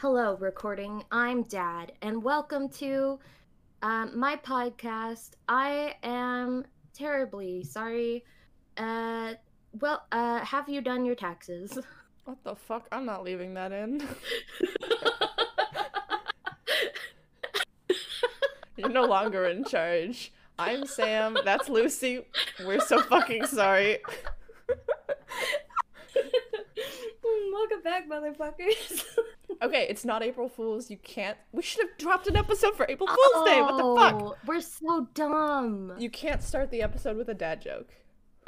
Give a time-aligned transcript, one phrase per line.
[0.00, 1.04] Hello, recording.
[1.10, 3.18] I'm Dad, and welcome to
[3.80, 5.30] um, my podcast.
[5.48, 8.22] I am terribly sorry.
[8.76, 9.32] Uh,
[9.80, 11.78] well, uh, have you done your taxes?
[12.26, 12.88] What the fuck?
[12.92, 14.06] I'm not leaving that in.
[18.76, 20.30] You're no longer in charge.
[20.58, 21.38] I'm Sam.
[21.42, 22.26] That's Lucy.
[22.66, 24.00] We're so fucking sorry.
[27.50, 29.04] welcome back, motherfuckers.
[29.62, 30.90] Okay, it's not April Fool's.
[30.90, 31.36] You can't.
[31.52, 33.60] We should have dropped an episode for April Fool's Day.
[33.60, 34.22] What the fuck?
[34.22, 35.92] Oh, We're so dumb.
[35.98, 37.88] You can't start the episode with a dad joke.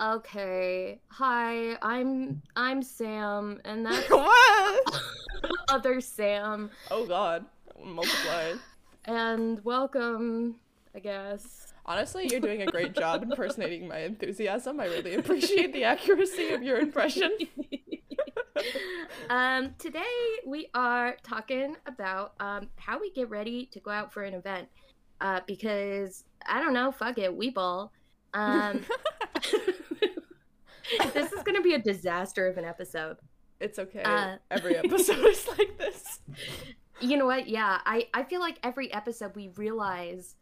[0.00, 1.00] Okay.
[1.08, 5.02] Hi, I'm I'm Sam, and that's what?
[5.68, 6.70] other Sam.
[6.90, 7.46] Oh god.
[7.82, 8.56] Multiplied.
[9.04, 10.56] And welcome,
[10.94, 11.72] I guess.
[11.86, 14.78] Honestly, you're doing a great job impersonating my enthusiasm.
[14.78, 17.30] I really appreciate the accuracy of your impression.
[19.30, 20.02] um, today
[20.46, 24.68] we are talking about um, how we get ready to go out for an event.
[25.20, 27.92] Uh, because I don't know, fuck it, we ball.
[28.34, 28.84] Um,
[31.12, 33.16] this is gonna be a disaster of an episode.
[33.60, 34.02] It's okay.
[34.02, 36.20] Uh, Every episode is like this.
[37.00, 37.48] You know what?
[37.48, 40.36] Yeah, I I feel like every episode we realize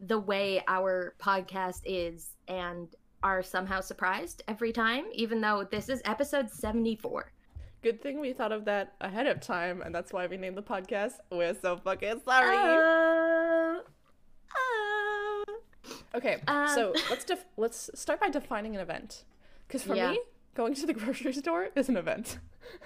[0.00, 2.88] the way our podcast is and
[3.22, 7.32] are somehow surprised every time, even though this is episode seventy four.
[7.82, 10.62] Good thing we thought of that ahead of time, and that's why we named the
[10.62, 11.12] podcast.
[11.30, 12.56] We're so fucking sorry.
[12.56, 13.78] Uh,
[16.14, 19.24] okay, um, so let's def- let's start by defining an event.
[19.66, 20.10] Because for Yeah.
[20.12, 20.20] me,
[20.54, 22.38] going to the grocery store is an event.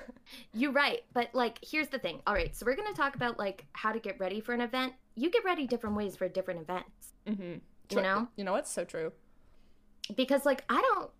[0.53, 2.21] You're right, but like here's the thing.
[2.27, 4.93] All right, so we're gonna talk about like how to get ready for an event.
[5.17, 7.55] You get ready different ways for different events mm-hmm.
[7.91, 8.29] You know?
[8.37, 9.13] You know what's so true.
[10.17, 11.11] because like I don't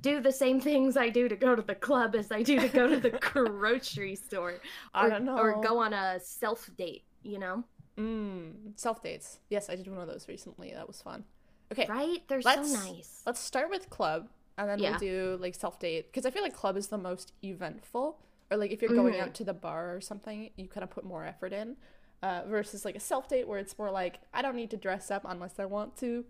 [0.00, 2.68] do the same things I do to go to the club as I do to
[2.68, 4.54] go to the grocery store
[4.94, 5.38] I or, don't know.
[5.38, 7.04] or go on a self date.
[7.22, 7.64] You know,
[7.98, 9.38] Mm, self dates.
[9.50, 10.72] Yes, I did one of those recently.
[10.72, 11.24] That was fun.
[11.70, 12.22] Okay, right?
[12.26, 13.22] They're so nice.
[13.26, 14.28] let's start with club,
[14.58, 14.90] and then Yeah.
[14.90, 18.18] we'll do like self date because I feel like club is the most eventful.
[18.50, 19.20] Or like if you're going Mhm.
[19.20, 21.76] out to the bar or something, you kind of put more effort in.
[22.22, 25.10] Uh, versus like a self date where it's more like I don't need to dress
[25.10, 26.24] up unless I want to.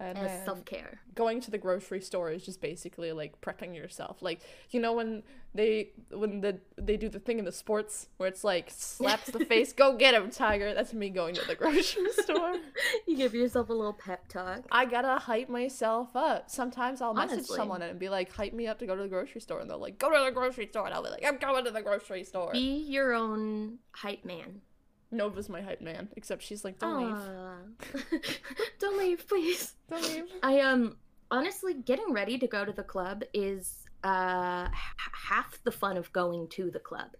[0.00, 1.00] And As self care.
[1.14, 4.22] going to the grocery store is just basically like prepping yourself.
[4.22, 4.40] Like
[4.70, 5.22] you know when
[5.54, 9.44] they when the they do the thing in the sports where it's like slaps the
[9.44, 10.74] face, go get him, tiger.
[10.74, 12.56] That's me going to the grocery store.
[13.06, 14.64] You give yourself a little pep talk.
[14.72, 16.50] I gotta hype myself up.
[16.50, 19.40] Sometimes I'll message someone and be like, hype me up to go to the grocery
[19.40, 21.64] store, and they'll like, go to the grocery store, and I'll be like, I'm going
[21.64, 22.50] to the grocery store.
[22.52, 24.60] Be your own hype man.
[25.14, 28.20] Nova's my hype man, except she's like, don't leave,
[28.78, 29.74] don't leave, please.
[29.88, 30.24] don't leave.
[30.42, 30.96] I um
[31.30, 36.12] honestly getting ready to go to the club is uh h- half the fun of
[36.12, 37.10] going to the club.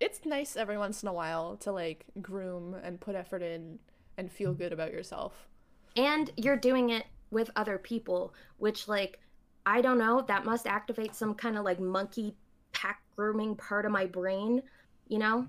[0.00, 3.78] It's nice every once in a while to like groom and put effort in
[4.16, 5.48] and feel good about yourself.
[5.96, 9.18] And you're doing it with other people, which like
[9.66, 12.36] I don't know, that must activate some kind of like monkey
[12.72, 14.62] pack grooming part of my brain,
[15.08, 15.46] you know?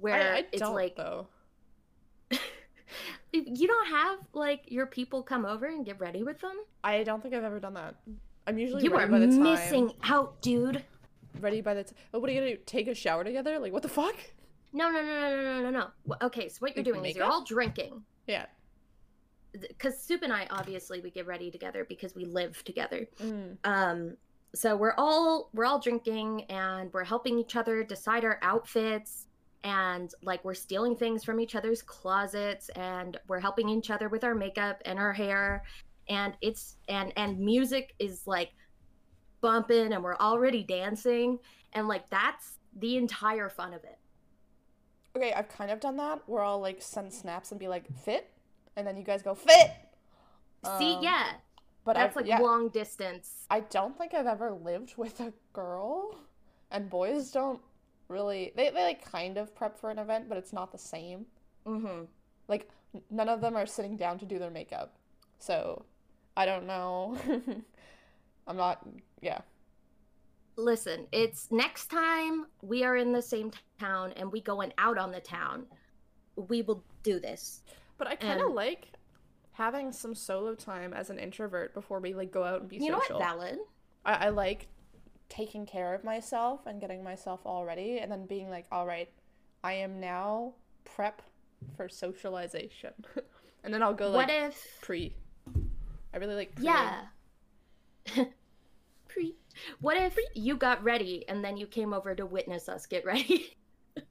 [0.00, 1.26] Where I, I it's don't like though.
[3.32, 6.56] you don't have like your people come over and get ready with them?
[6.82, 7.94] I don't think I've ever done that.
[8.46, 9.42] I'm usually You ready are by the time.
[9.42, 10.84] missing out, dude.
[11.40, 11.94] Ready by the time.
[12.14, 12.60] Oh, what are you gonna do?
[12.64, 13.58] Take a shower together?
[13.58, 14.16] Like what the fuck?
[14.72, 16.14] No, no, no, no, no, no, no, no.
[16.26, 18.02] Okay, so what you're doing is you're all drinking.
[18.26, 18.46] Yeah.
[19.52, 23.08] Because Soup and I, obviously, we get ready together because we live together.
[23.22, 23.56] Mm.
[23.64, 24.16] Um,
[24.54, 29.26] so we're all we're all drinking and we're helping each other decide our outfits
[29.64, 34.24] and like we're stealing things from each other's closets and we're helping each other with
[34.24, 35.64] our makeup and our hair
[36.08, 38.50] and it's and and music is like
[39.40, 41.38] bumping and we're already dancing
[41.72, 43.98] and like that's the entire fun of it.
[45.16, 46.22] Okay, I've kind of done that.
[46.26, 48.30] Where I'll like send snaps and be like, fit,
[48.76, 49.72] and then you guys go fit.
[50.78, 51.32] See, Um, yeah,
[51.84, 53.46] but that's I've, like yeah, long distance.
[53.50, 56.14] I don't think I've ever lived with a girl,
[56.70, 57.60] and boys don't
[58.08, 58.52] really.
[58.56, 61.26] They they like kind of prep for an event, but it's not the same.
[61.66, 62.04] Mm-hmm.
[62.48, 62.68] Like
[63.10, 64.96] none of them are sitting down to do their makeup,
[65.38, 65.84] so
[66.36, 67.16] I don't know.
[68.46, 68.86] I'm not.
[69.20, 69.40] Yeah.
[70.56, 75.12] Listen, it's next time we are in the same town and we going out on
[75.12, 75.66] the town,
[76.34, 77.62] we will do this.
[77.96, 78.88] But I kind of And- like
[79.52, 82.90] having some solo time as an introvert before we like go out and be You
[82.90, 83.18] know what?
[83.18, 83.58] Valid.
[84.04, 84.66] I, I like
[85.28, 89.10] taking care of myself and getting myself all ready and then being like, all right,
[89.62, 90.54] I am now
[90.84, 91.22] prep
[91.76, 92.92] for socialization.
[93.64, 94.78] and then I'll go like what if?
[94.80, 95.14] pre.
[96.12, 96.64] I really like pre.
[96.64, 97.00] Yeah.
[99.08, 99.34] Pre.
[99.80, 103.56] What if you got ready and then you came over to witness us get ready?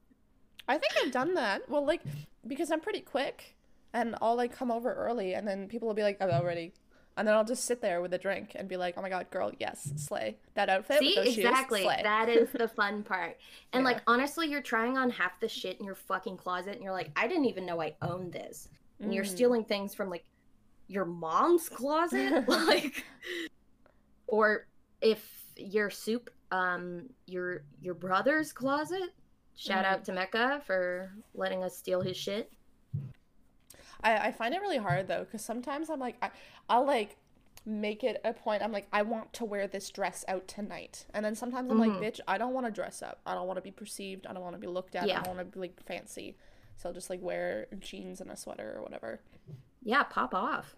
[0.67, 1.69] I think I've done that.
[1.69, 2.01] Well, like
[2.45, 3.55] because I'm pretty quick,
[3.93, 6.73] and I'll like come over early, and then people will be like, "I'm already,"
[7.17, 9.29] and then I'll just sit there with a drink and be like, "Oh my god,
[9.31, 11.81] girl, yes, slay that outfit." See, exactly.
[11.81, 11.91] Shoes.
[12.03, 13.37] That is the fun part.
[13.73, 13.91] And Yeah.
[13.91, 17.09] like honestly, you're trying on half the shit in your fucking closet and you're like,
[17.15, 18.69] I didn't even know I owned this.
[19.01, 19.27] And you're Mm.
[19.29, 20.23] stealing things from like
[20.87, 22.43] your mom's closet.
[22.47, 23.03] like
[24.27, 24.67] or
[25.01, 29.09] if your soup, um, your your brother's closet.
[29.55, 29.87] Shout Mm.
[29.87, 32.51] out to Mecca for letting us steal his shit.
[34.03, 36.29] I, I find it really hard though, because sometimes I'm like, I,
[36.69, 37.17] I'll like
[37.65, 38.63] make it a point.
[38.63, 42.01] I'm like, I want to wear this dress out tonight, and then sometimes I'm Mhm.
[42.01, 43.19] like, bitch, I don't want to dress up.
[43.25, 44.25] I don't want to be perceived.
[44.27, 45.07] I don't want to be looked at.
[45.07, 45.19] Yeah.
[45.19, 46.37] I don't want to be like fancy.
[46.77, 49.19] So I'll just like wear jeans and a sweater or whatever.
[49.83, 50.75] Yeah, pop off.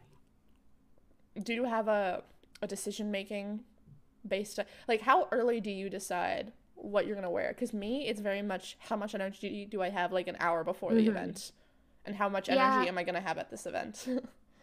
[1.41, 2.23] Do you have a
[2.61, 3.61] a decision making
[4.27, 7.49] based on, like how early do you decide what you're gonna wear?
[7.49, 10.93] Because me, it's very much how much energy do I have like an hour before
[10.93, 11.09] the Mhm.
[11.09, 11.51] event,
[12.05, 12.73] and how much Yeah.
[12.75, 14.07] energy am I gonna have at this event?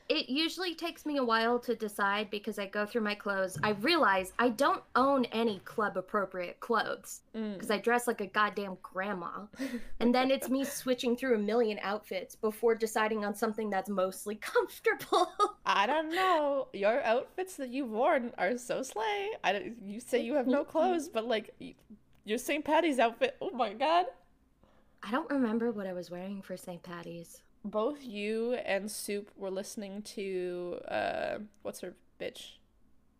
[0.09, 3.59] It usually takes me a while to decide because I go through my clothes.
[3.65, 7.55] I realize I don't own any club appropriate clothes Mm.
[7.55, 9.47] because I dress like a goddamn grandma.
[9.99, 14.37] And then it's me switching through a million outfits before deciding on something that's mostly
[14.55, 15.29] comfortable.
[15.67, 16.69] I don't know.
[16.73, 19.31] Your outfits that you've worn are so slay.
[19.43, 21.53] I don't, you say you have no clothes, but like
[22.25, 22.65] your St.
[22.65, 23.35] Patty's outfit.
[23.41, 24.07] Oh my god.
[25.07, 26.83] I don't remember what I was wearing for St.
[26.83, 27.43] Patty's.
[27.65, 32.55] Both you and Soup were listening to uh what's her bitch?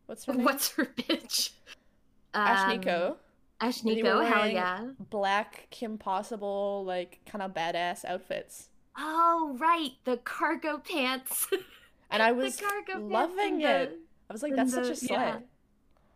[0.07, 0.45] What's her name?
[0.45, 1.51] What's her bitch?
[2.35, 3.17] Ash Um, Nico.
[3.61, 4.87] Ash Nico, hell yeah.
[5.11, 8.69] Black Kim Possible, like kind of badass outfits.
[8.99, 9.93] Oh, right.
[10.05, 11.49] The cargo pants.
[12.09, 12.63] And I was
[12.97, 13.91] loving it.
[13.91, 13.97] the-
[14.31, 15.17] I was like, that's such a slay.
[15.17, 15.39] yeah.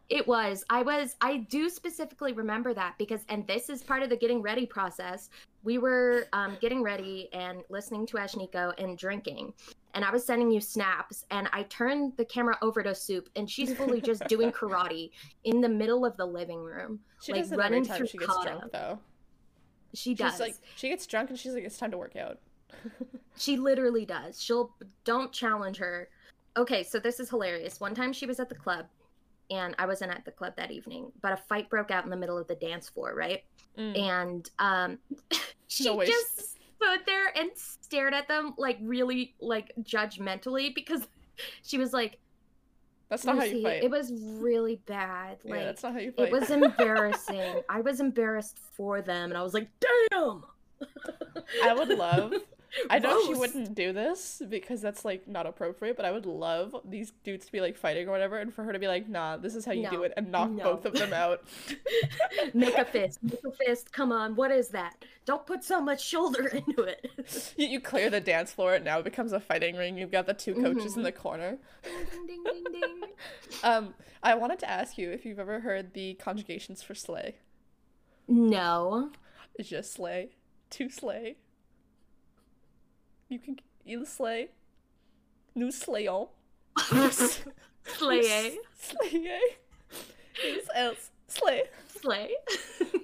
[0.08, 0.64] It was.
[0.70, 1.16] I was.
[1.20, 5.30] I do specifically remember that because, and this is part of the getting ready process.
[5.62, 9.52] We were um, getting ready and listening to Ashnikko and drinking,
[9.94, 11.24] and I was sending you snaps.
[11.30, 15.10] And I turned the camera over to Soup, and she's fully just doing karate
[15.44, 17.00] in the middle of the living room.
[17.22, 18.48] She like, does it every running time through she gets kata.
[18.48, 18.98] drunk though.
[19.92, 20.32] She does.
[20.32, 22.38] She's like she gets drunk and she's like, it's time to work out.
[23.36, 24.42] She literally does.
[24.42, 24.74] She'll
[25.04, 26.10] don't challenge her.
[26.58, 27.80] Okay, so this is hilarious.
[27.80, 28.86] One time she was at the club
[29.50, 32.16] and I wasn't at the club that evening, but a fight broke out in the
[32.16, 33.42] middle of the dance floor, right?
[33.78, 33.98] Mm.
[33.98, 34.98] And um
[35.68, 41.06] she No just stood there and stared at them like really like judgmentally because
[41.62, 42.18] she was like
[43.08, 43.82] That's not how you fight.
[43.84, 45.38] it was really bad.
[45.44, 46.28] yeah, Like that's not how you fight.
[46.28, 47.62] it was embarrassing.
[47.68, 49.68] I was embarrassed for them and I was like,
[50.10, 50.44] damn.
[51.62, 52.32] I would love.
[52.88, 56.74] I know she wouldn't do this because that's like not appropriate, but I would love
[56.84, 59.36] these dudes to be like fighting or whatever, and for her to be like, "Nah,
[59.38, 60.62] this is how you do it," and knock No.
[60.64, 61.42] both of them out.
[62.54, 63.22] make a fist.
[63.22, 63.92] Make a fist.
[63.92, 64.36] Come on.
[64.36, 65.04] What is that?
[65.24, 67.52] Don't put so much shoulder into it.
[67.56, 69.98] you, you clear the dance floor, it now becomes a fighting ring.
[69.98, 71.04] You've got the two coaches in Mhm.
[71.06, 71.58] the corner.
[71.82, 73.00] ding, ding, ding, ding.
[73.64, 77.36] Um, I wanted to ask you if you've ever heard the conjugations for slay.
[78.28, 79.10] No.
[79.56, 80.30] It's just slay,
[80.70, 81.36] to slay.
[83.30, 83.56] You can
[83.86, 84.48] il slay,
[85.54, 86.28] nous slayons.
[86.78, 87.30] Slay.
[88.76, 89.38] Slay.
[90.44, 91.62] Is else slay.
[92.00, 92.30] Slay.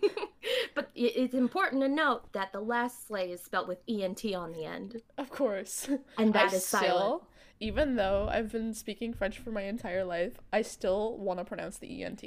[0.75, 4.65] but it's important to note that the last slay is spelled with ENT on the
[4.65, 5.01] end.
[5.17, 5.89] Of course.
[6.19, 7.23] And that I is still, silent.
[7.61, 11.79] even though I've been speaking French for my entire life, I still want to pronounce
[11.79, 12.25] the ENT.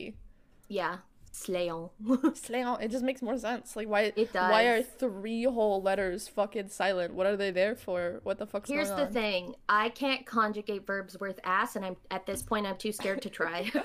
[0.67, 0.97] Yeah.
[1.31, 1.91] Slayon.
[2.05, 3.75] Slayon, it just makes more sense.
[3.75, 4.51] Like why It does.
[4.51, 7.13] why are three whole letters fucking silent?
[7.13, 8.19] What are they there for?
[8.23, 9.13] What the fuck's Here's the on?
[9.13, 9.55] thing.
[9.67, 13.29] I can't conjugate verbs worth ass, and I'm at this point I'm too scared to
[13.29, 13.69] try.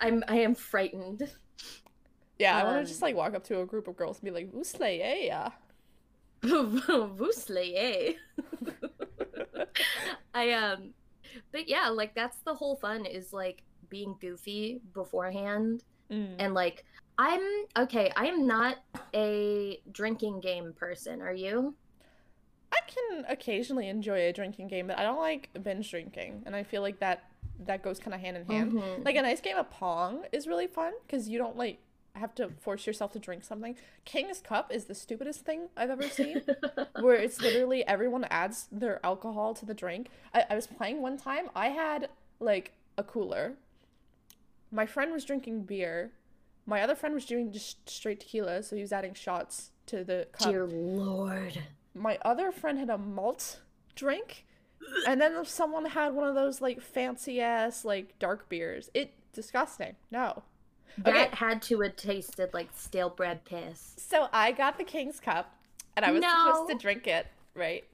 [0.00, 1.30] I'm I am frightened.
[2.38, 4.24] Yeah, I want Um, to just like walk up to a group of girls and
[4.24, 5.50] be like, "Vous slay, eh, yeah."
[6.42, 6.80] Vous.
[10.34, 10.90] I um
[11.52, 16.36] but yeah, like that's the whole fun is like being goofy beforehand Mm.
[16.38, 16.84] and like
[17.18, 17.40] I'm
[17.76, 18.76] okay, I am not
[19.12, 21.74] a drinking game person, are you?
[22.72, 26.62] I can occasionally enjoy a drinking game, but I don't like binge drinking, and I
[26.62, 27.24] feel like that
[27.64, 28.72] that goes kind of hand in hand.
[28.72, 29.04] Mhm.
[29.04, 31.78] Like a nice game of Pong is really fun because you don't like
[32.14, 33.76] have to force yourself to drink something.
[34.04, 36.42] King's Cup is the stupidest thing I've ever seen,
[37.00, 40.08] where it's literally everyone adds their alcohol to the drink.
[40.32, 43.54] I, I was playing one time, I had like a cooler.
[44.76, 46.12] My friend was drinking beer.
[46.66, 50.26] My other friend was doing just straight tequila, so he was adding shots to the
[50.32, 51.56] cup Dear lord.
[51.94, 53.60] my other friend had a malt
[53.94, 54.44] drink
[55.06, 59.94] and then someone had one of those like fancy ass like dark beers it disgusting
[60.10, 60.42] no
[60.98, 61.36] That Okay.
[61.36, 63.94] had to have tasted like stale bread piss.
[63.96, 65.54] So I got the King's Cup,
[65.96, 66.28] and I was No.
[66.52, 67.84] Supposed to drink it, right?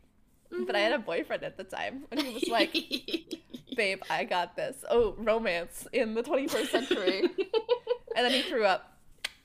[0.67, 2.73] But I had a boyfriend at the time, and he was like,
[3.77, 7.21] "Babe, I got this." Oh, romance in the 21st century.
[8.17, 8.99] and then he threw up.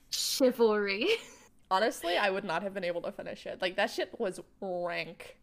[0.09, 1.07] chivalry.
[1.71, 3.61] Honestly, I would not have been able to finish it.
[3.61, 5.37] Like that shit was rank.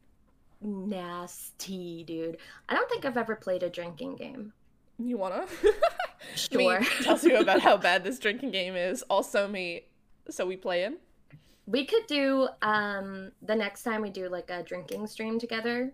[0.61, 2.38] Nasty, dude.
[2.68, 4.52] I don't think I've ever played a drinking game.
[4.99, 5.47] You wanna?
[6.37, 6.80] Sure.
[6.80, 9.02] Me tells you about how bad this drinking game is.
[9.11, 9.83] Also, me.
[10.30, 10.97] So we play in.
[11.66, 15.92] We could do um the next time we do like a drinking stream together.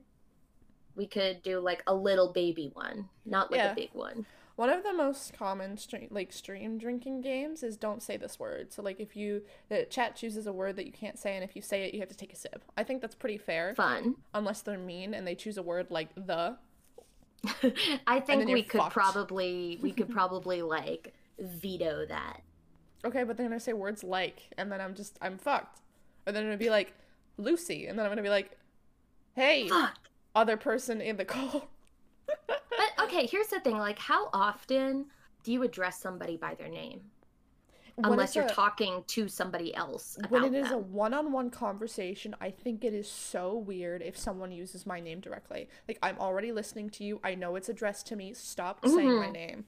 [0.96, 3.72] We could do like a little baby one, not like Yeah.
[3.72, 4.26] a big one.
[4.56, 8.72] One of the most common stream like stream drinking games is don't say this word.
[8.72, 11.54] So like if you the chat chooses a word that you can't say and if
[11.56, 12.62] you say it you have to take a sip.
[12.76, 13.74] I think that's pretty fair.
[13.74, 14.16] Fun.
[14.34, 16.56] Unless they're mean and they choose a word like the.
[18.06, 18.92] I think we could fucked.
[18.92, 22.40] probably we could probably like veto that.
[23.04, 25.80] Okay, but they're gonna say words like and then I'm just I'm fucked.
[26.26, 26.92] Or then it'll be like
[27.38, 28.56] Lucy and then I'm gonna be like,
[29.34, 29.96] Hey, Fuck.
[30.34, 31.68] other person in the call.
[32.46, 35.06] But okay, here's the thing, like how often
[35.42, 37.00] do you address somebody by their name?
[37.96, 42.34] When Unless you're a- talking to somebody else about when it is a one-on-one conversation
[42.40, 46.50] i think it is so weird if someone uses my name directly like i'm already
[46.50, 49.32] listening to you i know it's addressed to me stop saying my Mhm.
[49.32, 49.64] name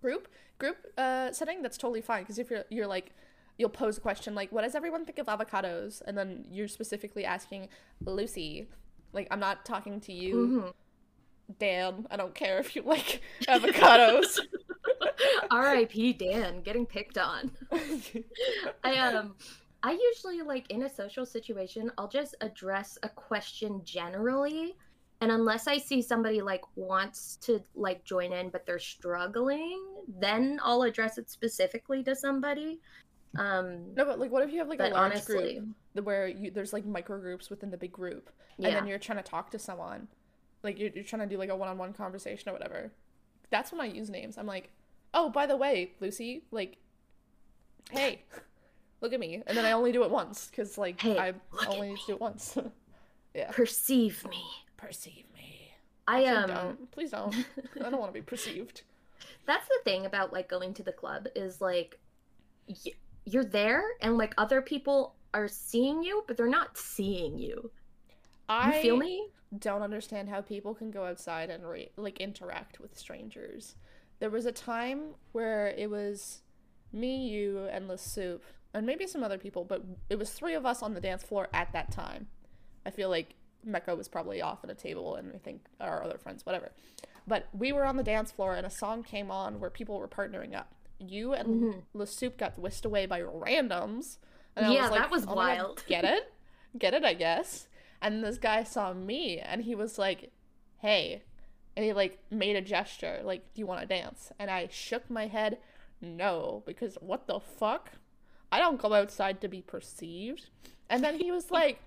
[0.00, 0.26] group
[0.60, 3.12] group uh setting that's totally fine because if you're you're like
[3.58, 7.24] you'll pose a question like what does everyone think of avocados and then you're specifically
[7.24, 7.68] asking
[8.06, 8.68] lucy
[9.12, 11.58] like i'm not talking to you Mhm.
[11.58, 14.38] dan i don't care if you like avocados
[15.50, 16.14] R.I.P.
[16.14, 17.50] Dan getting picked on.
[18.84, 19.34] I um
[19.82, 24.76] I usually like in a social situation, I'll just address a question generally.
[25.20, 30.58] And unless I see somebody like wants to like join in but they're struggling, then
[30.62, 32.80] I'll address it specifically to somebody.
[33.36, 36.50] Um no but like what if you have like a large honestly, group where you
[36.50, 38.68] there's like micro groups within the big group yeah.
[38.68, 40.08] and then you're trying to talk to someone
[40.62, 42.92] like you're, you're trying to do like a one-on-one conversation or whatever
[43.50, 44.70] that's when i use names i'm like
[45.14, 46.78] oh by the way lucy like
[47.90, 48.22] hey
[49.00, 51.34] look at me and then i only do it once because like Hey, i
[51.66, 52.00] only need me.
[52.00, 52.56] to do it once
[53.34, 54.42] yeah perceive me.
[54.80, 55.72] Perceive me
[56.08, 56.90] I um don't.
[56.90, 57.34] please don't
[57.84, 58.82] i don't want to be perceived
[59.46, 61.98] that's the thing about like going to the club is like
[62.68, 62.92] y-
[63.24, 67.70] you're there and like other people are seeing you but they're not seeing you you
[68.48, 72.96] i feel me don't understand how people can go outside and re- like interact with
[72.96, 73.74] strangers.
[74.20, 76.42] There was a time where it was
[76.92, 78.44] me, you, and La Soup,
[78.74, 81.48] and maybe some other people, but it was three of us on the dance floor
[81.52, 82.28] at that time.
[82.86, 83.34] I feel like
[83.64, 86.70] Mecca was probably off at a table, and I think our other friends, whatever.
[87.26, 90.08] But we were on the dance floor, and a song came on where people were
[90.08, 90.72] partnering up.
[90.98, 91.82] You and Mhm.
[91.94, 94.18] La Soup got whisked away by randoms.
[94.56, 96.32] And I Yeah, was like, that was "Oh my God, wild." get it?
[96.78, 97.68] Get it, I guess.
[98.02, 100.32] And this guy saw me and he was like,
[100.78, 101.22] hey.
[101.76, 104.32] And he like made a gesture, like, do you want to dance?
[104.38, 105.58] And I shook my head,
[106.00, 107.92] no, because what the fuck?
[108.52, 110.48] I don't go outside to be perceived.
[110.88, 111.80] And then he was like,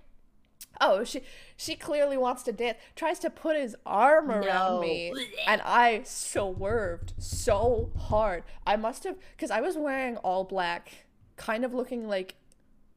[0.80, 1.22] oh, she
[1.56, 4.80] she clearly wants to dance, tries to put his arm around No.
[4.80, 5.12] me.
[5.46, 8.44] And I swerved so hard.
[8.66, 12.34] I must have, because I was wearing all black, kind of looking like,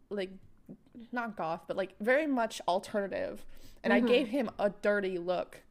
[0.09, 0.31] like
[1.11, 3.45] not goth, but like very much alternative.
[3.83, 4.07] And I Mhm.
[4.07, 5.61] gave him a dirty look.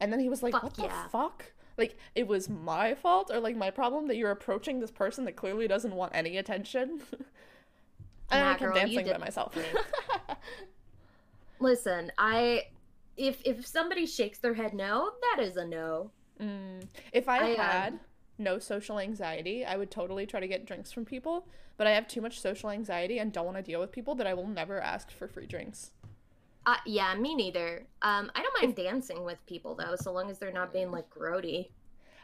[0.00, 1.52] And then he was like, Fuck What the fuck?
[1.78, 5.36] Like, it was my fault or like my problem that you're approaching this person that
[5.36, 7.02] clearly doesn't want any attention.
[8.30, 9.56] and Nah, I kept girl, dancing by myself.
[11.62, 12.64] Listen, I
[13.16, 16.10] if if somebody shakes their head no, that is a no.
[16.40, 16.86] Mm.
[17.12, 18.00] If I, I, um, had
[18.38, 21.46] no social anxiety, I would totally try to get drinks from people.
[21.76, 24.26] But I have too much social anxiety and don't want to deal with people that
[24.26, 25.92] I will never ask for free drinks.
[26.66, 27.86] Uh, yeah, me neither.
[28.02, 31.08] Um, I don't mind dancing with people though, so long as they're not being like
[31.10, 31.70] grody.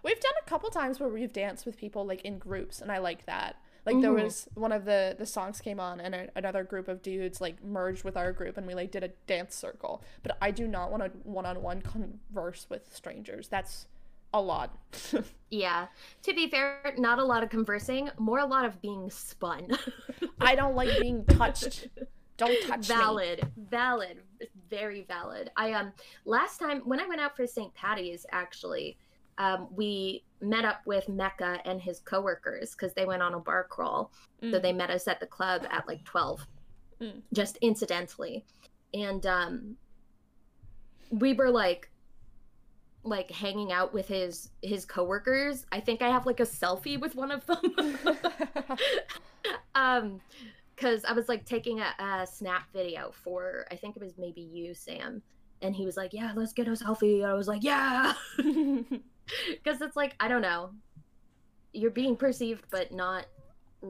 [0.05, 2.99] We've done a couple times where we've danced with people like in groups, and I
[2.99, 3.57] like that.
[3.87, 4.25] Like there Mhm.
[4.25, 7.63] was one of the the songs came on, and a, another group of dudes like
[7.65, 10.03] merged with our group, and we like did a dance circle.
[10.23, 13.49] But I do not want to one on one converse with strangers.
[13.49, 13.87] That's
[14.35, 14.77] a lot.
[15.51, 15.87] Yeah.
[16.25, 19.69] To be fair, not a lot of conversing, more a lot of being spun.
[20.41, 21.89] I don't like being touched.
[22.37, 22.95] Don't touch me.
[22.95, 24.19] valid valid
[24.71, 25.93] very valid i um
[26.25, 28.97] last time when i went out for st patty's actually
[29.39, 33.65] um we met up with mecca and his coworkers because they went on a bar
[33.69, 34.63] crawl so Mm.
[34.63, 36.47] they met us at the club at like 12
[37.01, 37.23] Mm.
[37.33, 38.45] just incidentally
[38.93, 39.77] and um
[41.11, 41.91] we were like
[43.05, 45.65] like hanging out with his his coworkers.
[45.73, 47.63] I think I have like a selfie with one of them.
[49.75, 50.21] um
[50.75, 54.41] because I was like taking a, a snap video for I think it was maybe
[54.43, 55.23] you, Sam.
[55.63, 57.23] And he was like, Yeah, let's get a selfie.
[57.23, 58.13] And I was like, Yeah.
[59.51, 60.71] Because it's like, I don't know.
[61.73, 63.27] You're being perceived, but not.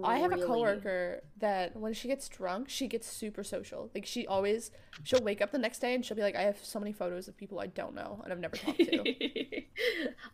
[0.05, 3.91] I have a coworker that when she gets drunk, she gets super social.
[3.95, 4.71] Like she always,
[5.03, 7.27] she'll wake up the next day and she'll be like, "I have so many photos
[7.27, 9.05] of people I don't know and I've never talked to."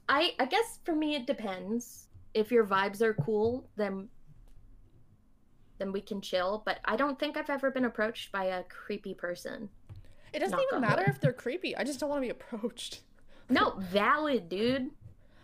[0.08, 2.08] I I guess for me it depends.
[2.32, 4.08] If your vibes are cool, then
[5.78, 6.62] then we can chill.
[6.64, 9.68] But I don't think I've ever been approached by a creepy person.
[10.32, 11.76] It doesn't Knock even matter if they're creepy.
[11.76, 13.02] I just don't want to be approached.
[13.48, 14.90] No, valid, dude.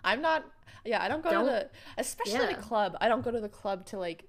[0.04, 0.44] I'm not.
[0.84, 2.46] Yeah, I don't go Don't- to the, especially yeah.
[2.56, 2.96] the club.
[3.00, 4.24] I don't go to the club to like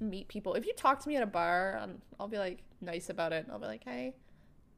[0.00, 0.54] meet people.
[0.54, 3.46] If you talk to me at a bar, um, I'll be like nice about it.
[3.50, 4.14] I'll be like, hey,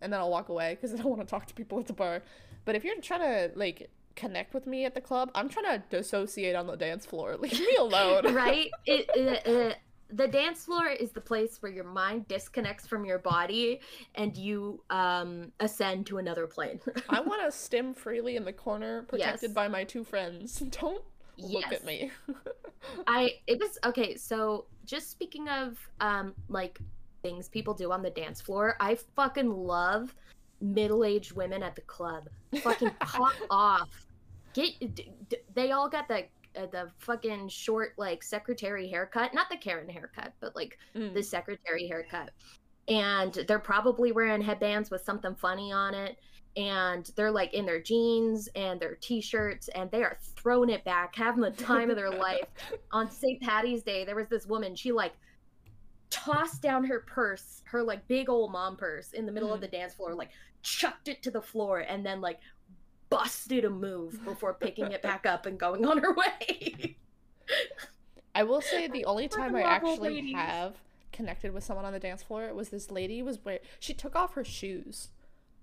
[0.00, 1.92] and then I'll walk away because I don't want to talk to people at the
[1.92, 2.22] bar.
[2.64, 5.82] But if you're trying to like connect with me at the club, I'm trying to
[5.90, 7.36] dissociate on the dance floor.
[7.36, 8.32] Leave me alone.
[8.34, 8.70] right?
[8.84, 9.76] It, it, it,
[10.08, 13.80] the dance floor is the place where your mind disconnects from your body
[14.14, 16.80] and you um, ascend to another plane.
[17.08, 19.54] I want to stim freely in the corner, protected Yes.
[19.54, 20.58] by my two friends.
[20.80, 21.02] Don't
[21.38, 21.80] look Yes.
[21.80, 22.10] at me.
[23.06, 24.16] I it was okay.
[24.16, 26.78] So just speaking of um like
[27.22, 30.14] things people do on the dance floor, I fucking love
[30.60, 32.28] middle-aged women at the club.
[32.62, 34.06] Fucking pop off.
[34.54, 36.24] Get d- d- they all got the
[36.56, 41.14] uh, the fucking short like secretary haircut, not the Karen haircut, but like Mm.
[41.14, 42.30] the secretary haircut.
[42.88, 46.18] And they're probably wearing headbands with something funny on it.
[46.56, 50.84] And they're like in their jeans and their t shirts, and they are throwing it
[50.84, 52.46] back, having the time of their life.
[52.92, 53.42] On St.
[53.42, 55.12] Patty's Day, there was this woman, she like
[56.08, 59.62] tossed down her purse, her like big old mom purse, in the middle of Mhm.
[59.62, 60.30] the dance floor, like
[60.62, 62.38] chucked it to the floor, and then like
[63.10, 66.96] busted a move before picking it back up and going on her way.
[68.34, 70.34] I will say the only time I old actually ladies.
[70.36, 70.76] have
[71.12, 74.34] connected with someone on the dance floor was this lady was where she took off
[74.34, 75.08] her shoes.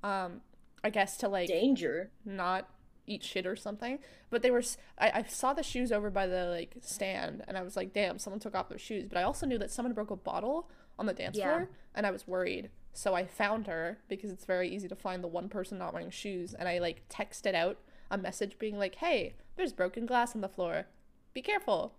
[0.04, 0.42] Um,
[0.84, 2.10] I guess to like Danger.
[2.26, 2.70] not
[3.06, 4.00] eat shit or something.
[4.30, 4.64] But they were
[4.98, 8.18] I, I saw the shoes over by the like stand and I was like, damn,
[8.18, 9.06] someone took off their shoes.
[9.08, 11.50] But I also knew that someone broke a bottle on the dance Yeah.
[11.50, 12.70] floor and I was worried.
[12.94, 16.12] So I found her because it's very easy to find the one person not wearing
[16.12, 17.78] shoes and I like texted out
[18.12, 20.86] a message being like, Hey, there's broken glass on the floor.
[21.34, 21.96] Be careful.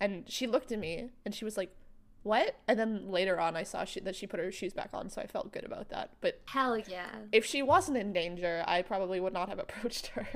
[0.00, 1.74] And she looked at me and she was like,
[2.22, 2.54] What?
[2.68, 5.20] And then later on I saw she, that she put her shoes back on, so
[5.20, 6.10] I felt good about that.
[6.20, 7.08] But Hell yeah.
[7.32, 10.26] if she wasn't in danger, I probably would not have approached her.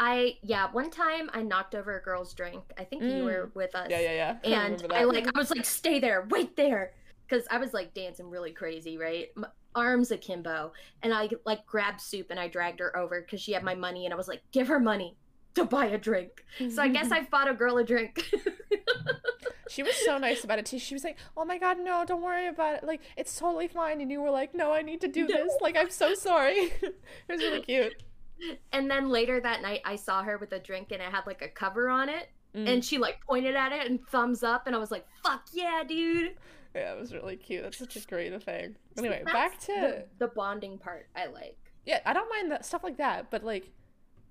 [0.00, 2.62] I yeah, one time I knocked over a girl's drink.
[2.78, 3.24] I think you Mm.
[3.24, 3.88] were with us.
[3.90, 4.36] Yeah, yeah, yeah.
[4.64, 6.92] And remember I like I was like, stay there, wait there,
[7.28, 9.28] because I was like dancing really crazy, right?
[9.36, 13.52] M arms akimbo, and I like grabbed soup and I dragged her over because she
[13.52, 15.16] had my money, and I was like, give her money
[15.54, 16.44] to buy a drink.
[16.70, 18.24] So I guess I bought a girl a drink.
[19.68, 20.78] she was so nice about it too.
[20.78, 22.84] She was like, "Oh my god, no, don't worry about it.
[22.84, 25.36] Like, it's totally fine." And you were like, "No, I need to do No.
[25.36, 25.52] this.
[25.60, 26.94] Like, I'm so sorry." it
[27.28, 28.02] was really cute.
[28.72, 31.42] and then later that night, I saw her with a drink and it had like
[31.42, 32.66] a cover on it, Mm.
[32.66, 35.82] and she like pointed at it and thumbs up, and I was like, fuck yeah,
[35.86, 36.34] dude.
[36.78, 37.62] Yeah, it was really cute.
[37.62, 38.76] That's such a great thing.
[38.96, 41.58] Anyway, That's back to the, the bonding part I like.
[41.84, 42.00] yeah.
[42.06, 43.70] I don't mind that stuff like that, but like,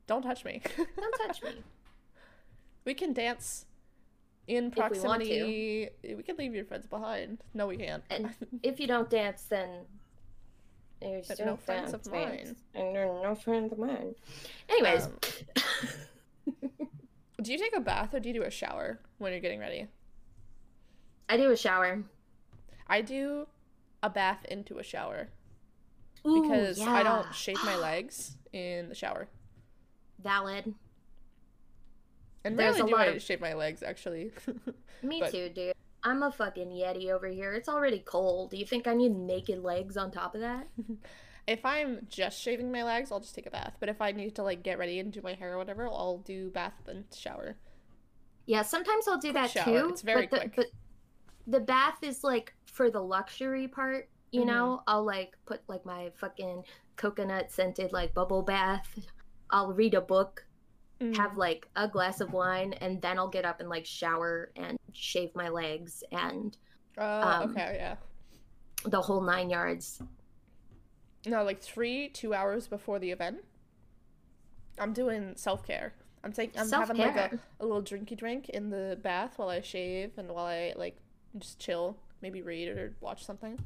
[0.07, 0.61] don't touch me.
[0.77, 1.51] Don't touch me.
[2.85, 3.65] we can dance
[4.47, 5.89] in we proximity.
[6.03, 7.39] We, can leave your friends behind.
[7.53, 8.03] No, we can't.
[8.09, 8.29] And
[8.63, 9.69] if you don't dance, then
[11.01, 12.55] there's no no friends of mine.
[12.73, 14.15] And there are no friends of mine.
[14.69, 15.13] Anyways, Um,
[17.41, 19.87] do you take a bath or do you do a shower when you're getting ready?
[21.29, 22.03] I do a shower
[22.89, 23.47] I do
[24.03, 25.29] a bath into a shower
[26.25, 29.27] Ooh, because I don't shave my legs in the shower.
[30.21, 30.73] Valid.
[32.43, 34.31] And There's rarely a do lot I of- shave my legs actually.
[35.03, 35.73] Me But- too, dude.
[36.03, 37.53] I'm a fucking yeti over here.
[37.53, 38.51] It's already cold.
[38.51, 40.67] Do you think I need naked legs on top of that?
[41.47, 43.73] if I'm just shaving my legs, I'll just take a bath.
[43.79, 46.19] But if I need to like get ready and do my hair or whatever, I'll
[46.19, 47.57] do bath and shower.
[48.45, 49.65] Yeah, sometimes I'll do that shower.
[49.65, 49.89] too.
[49.89, 50.55] It's very but the, quick.
[50.55, 50.65] But
[51.47, 54.47] the bath is like for the luxury part, you Mhm.
[54.47, 54.83] know?
[54.87, 56.63] I'll like put like my fucking
[56.97, 58.99] coconut scented like bubble bath.
[59.49, 60.45] I'll read a book,
[60.99, 61.15] Mm.
[61.15, 64.77] have like a glass of wine, and then I'll get up and like shower and
[64.93, 66.57] shave my legs and
[66.97, 67.95] Oh, um, okay, yeah.
[68.83, 70.01] the whole nine yards.
[71.25, 73.43] No, like three, two hours before the event.
[74.79, 75.93] I'm doing self care.
[76.23, 76.59] I'm taking.
[76.59, 80.29] I'm having like a, a little drinky drink in the bath while I shave and
[80.31, 80.97] while I like
[81.39, 83.59] just chill, maybe read or watch something.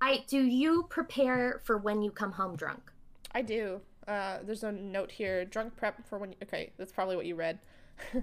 [0.00, 2.90] I do you prepare for when you come home drunk?
[3.32, 3.80] I do.
[4.06, 5.44] Uh, there's a note here.
[5.44, 6.32] Drunk prep for when.
[6.32, 7.58] You, okay, that's probably what you read.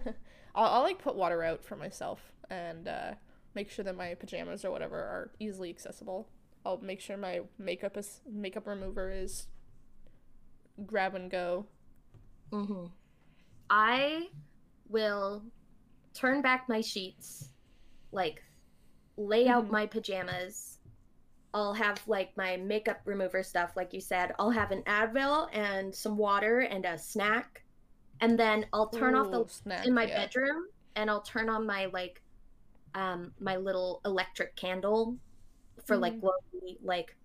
[0.56, 3.14] I'll, I'll like put water out for myself and uh,
[3.56, 6.28] make sure that my pajamas or whatever are easily accessible.
[6.66, 9.48] I'll make sure my makeup is makeup remover is
[10.86, 11.66] grab and go.
[12.52, 12.86] Mm-hmm.
[13.70, 14.28] I
[14.90, 15.44] will
[16.14, 17.50] turn back my sheets,
[18.14, 18.44] like
[19.18, 19.72] lay out Mhm.
[19.72, 20.80] my pajamas.
[21.54, 24.34] I'll have like my makeup remover stuff, like you said.
[24.40, 27.64] I'll have an Advil and some water and a snack,
[28.22, 30.30] and then I'll turn off the Ooh, snack, in my yeah.
[30.30, 32.22] bedroom and I'll turn on my like
[32.96, 35.18] um my little electric candle
[35.86, 36.22] for like Mhm.
[36.22, 37.18] glowy, like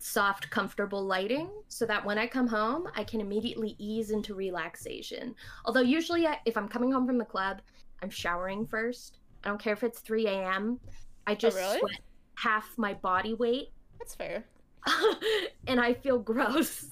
[0.00, 5.36] soft comfortable lighting so that when I come home I can immediately ease into relaxation.
[5.64, 7.62] Although usually I, if I'm coming home from the club,
[8.02, 9.20] I'm showering first.
[9.44, 10.78] I don't care if it's 3 a.m.
[11.26, 11.78] I just Oh, really?
[11.80, 12.00] sweat
[12.36, 14.44] half my body weight That's fair.
[15.66, 16.86] and I feel gross.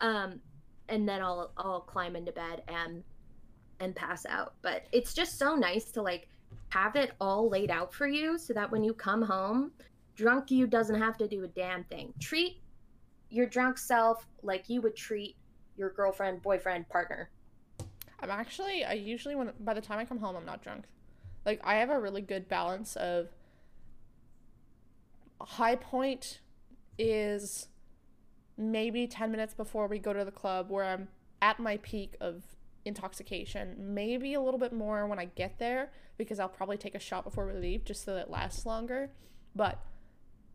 [0.00, 0.40] Um,
[0.88, 3.02] and then I'll I'll climb into bed and
[3.80, 4.54] and pass out.
[4.62, 6.28] But it's just so nice to like
[6.70, 9.72] have it all laid out for you so that when you come home,
[10.14, 12.12] drunk you doesn't have to do a damn thing.
[12.20, 12.60] Treat
[13.30, 15.36] your drunk self like you would treat
[15.76, 17.30] your girlfriend, boyfriend, partner.
[18.20, 20.84] I'm actually I usually when by the time I come home I'm not drunk.
[21.48, 23.28] Like I have a really good balance of
[25.40, 26.40] high point
[26.98, 27.68] is
[28.58, 31.08] maybe 10 minutes before we go to the club where I'm
[31.40, 32.42] at my peak of
[32.84, 33.76] intoxication.
[33.78, 37.24] Maybe a little bit more when I get there because I'll probably take a shot
[37.24, 39.08] before we leave just so that it lasts longer.
[39.56, 39.78] But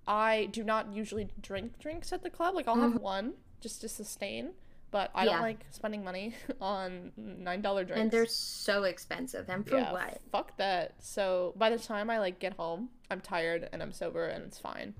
[0.05, 2.53] I do not usually drink drinks at the club.
[2.53, 3.03] Like I'll have mm-hmm.
[3.03, 4.51] one just to sustain,
[4.93, 5.31] but I Yeah.
[5.31, 7.99] don't like spending money on $9 drinks.
[7.99, 9.49] And they're so expensive.
[9.49, 10.21] And for yeah, what?
[10.31, 10.93] Fuck that.
[10.99, 14.59] So by the time I like get home, I'm tired and I'm sober and it's
[14.59, 14.93] fine.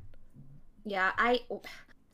[0.83, 1.41] Yeah, I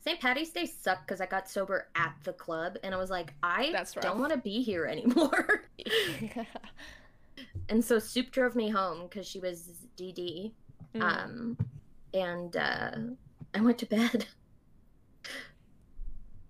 [0.04, 0.20] St.
[0.20, 3.74] Patty's Day sucked because I got sober at the club and I was like, I
[4.00, 5.64] don't want to be here anymore.
[7.70, 10.52] and so Soup drove me home because she was DD.
[10.94, 11.02] Mm.
[11.02, 11.58] Um,
[12.12, 12.90] and uh,
[13.54, 14.26] I went to bed.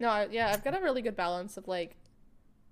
[0.00, 1.96] No, I, yeah, I've got a really good balance of like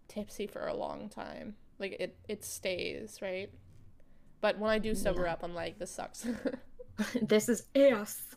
[0.09, 1.55] tipsy for a long time.
[1.79, 3.51] Like it, it stays right.
[4.41, 5.35] But when I do sober Yeah.
[5.35, 6.27] up, I'm like, this sucks.
[7.23, 8.35] this is ass.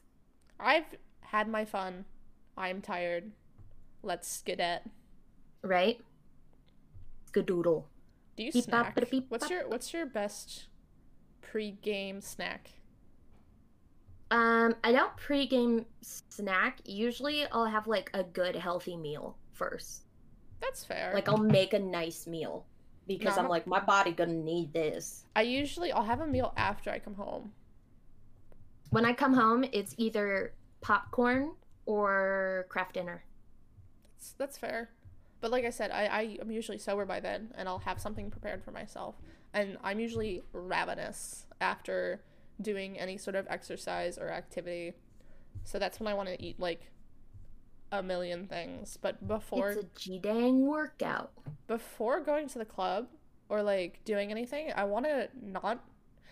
[0.60, 0.86] I've
[1.22, 2.06] had my fun.
[2.58, 3.32] I'm tired.
[4.04, 4.82] Let's skedet.
[5.64, 6.00] Right?
[7.32, 7.86] Skadoodle.
[8.36, 9.00] Do you snack?
[9.30, 10.68] What's your What's your best
[11.42, 12.72] pre-game snack?
[14.32, 16.80] Um, I don't pregame snack.
[16.86, 20.04] Usually I'll have like a good healthy meal first.
[20.62, 21.12] That's fair.
[21.14, 22.66] Like I'll make a nice meal
[23.08, 25.26] because No, I'm I'm- like, my body gonna need this.
[25.36, 27.52] I usually I'll have a meal after I come home.
[28.92, 31.52] When I come home, it's either popcorn
[31.86, 33.24] or Kraft Dinner.
[34.16, 34.90] That's, that's fair.
[35.40, 38.30] But like I said, I, I am usually sober by then, and I'll have something
[38.30, 39.16] prepared for myself.
[39.54, 42.22] And I'm usually ravenous after
[42.62, 44.94] doing any sort of exercise or activity.
[45.64, 46.92] So that's when I want to eat like
[47.92, 48.98] a million things.
[49.02, 51.32] But before It's a G dang workout.
[51.68, 53.08] before going to the club
[53.50, 55.84] or like doing anything, I want to not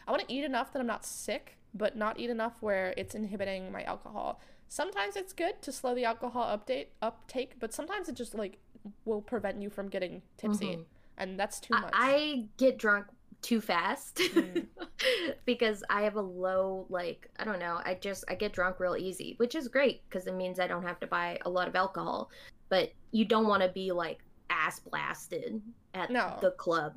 [0.07, 3.13] I want to eat enough that I'm not sick, but not eat enough where it's
[3.13, 4.39] inhibiting my alcohol.
[4.67, 8.57] Sometimes it's good to slow the alcohol update uptake, but sometimes it just like
[9.05, 10.85] will prevent you from getting tipsy, Mhm.
[11.17, 11.91] and that's too I, much.
[11.93, 13.07] I get drunk
[13.41, 14.65] too fast Mm.
[15.45, 18.97] because I have a low like I don't know I just I get drunk real
[18.97, 21.75] easy which is great because it means I don't have to buy a lot of
[21.75, 22.29] alcohol
[22.67, 25.61] but you don't want to be like ass blasted
[25.93, 26.37] at No.
[26.41, 26.95] the club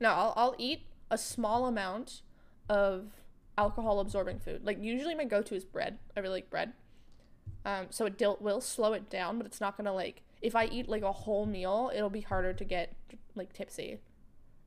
[0.00, 2.22] No, I'll, I'll eat a small amount
[2.68, 3.06] of
[3.58, 4.64] alcohol absorbing food.
[4.64, 5.98] Like usually my go to is bread.
[6.16, 6.72] I really like bread.
[7.66, 10.64] Um, so it dil- will slow it down, but it's not gonna like if I
[10.66, 12.96] eat like a whole meal, it'll be harder to get
[13.36, 13.98] like tipsy,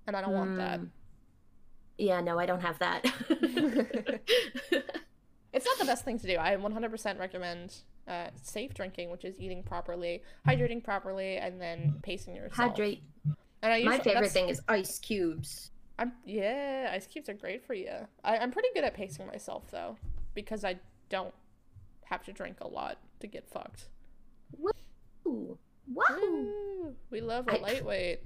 [0.08, 0.80] and I don't want that.
[2.00, 2.08] Mm.
[2.08, 3.06] yeah no I don't have that
[5.56, 6.36] It's not the best thing to do.
[6.38, 7.76] I 100% recommend
[8.10, 12.72] uh, safe drinking, which is eating properly, hydrating properly, and then pacing yourself.
[12.72, 13.02] hydrate
[13.64, 17.66] And I usually, my favorite thing is ice cubes I'm yeah, ice cubes are great
[17.66, 17.90] for you.
[18.24, 19.98] I, I'm pretty good at pacing myself though,
[20.34, 20.76] because I
[21.08, 21.34] don't
[22.04, 23.88] have to drink a lot to get fucked.
[24.60, 28.20] Wahoo Woo, we love a I- lightweight.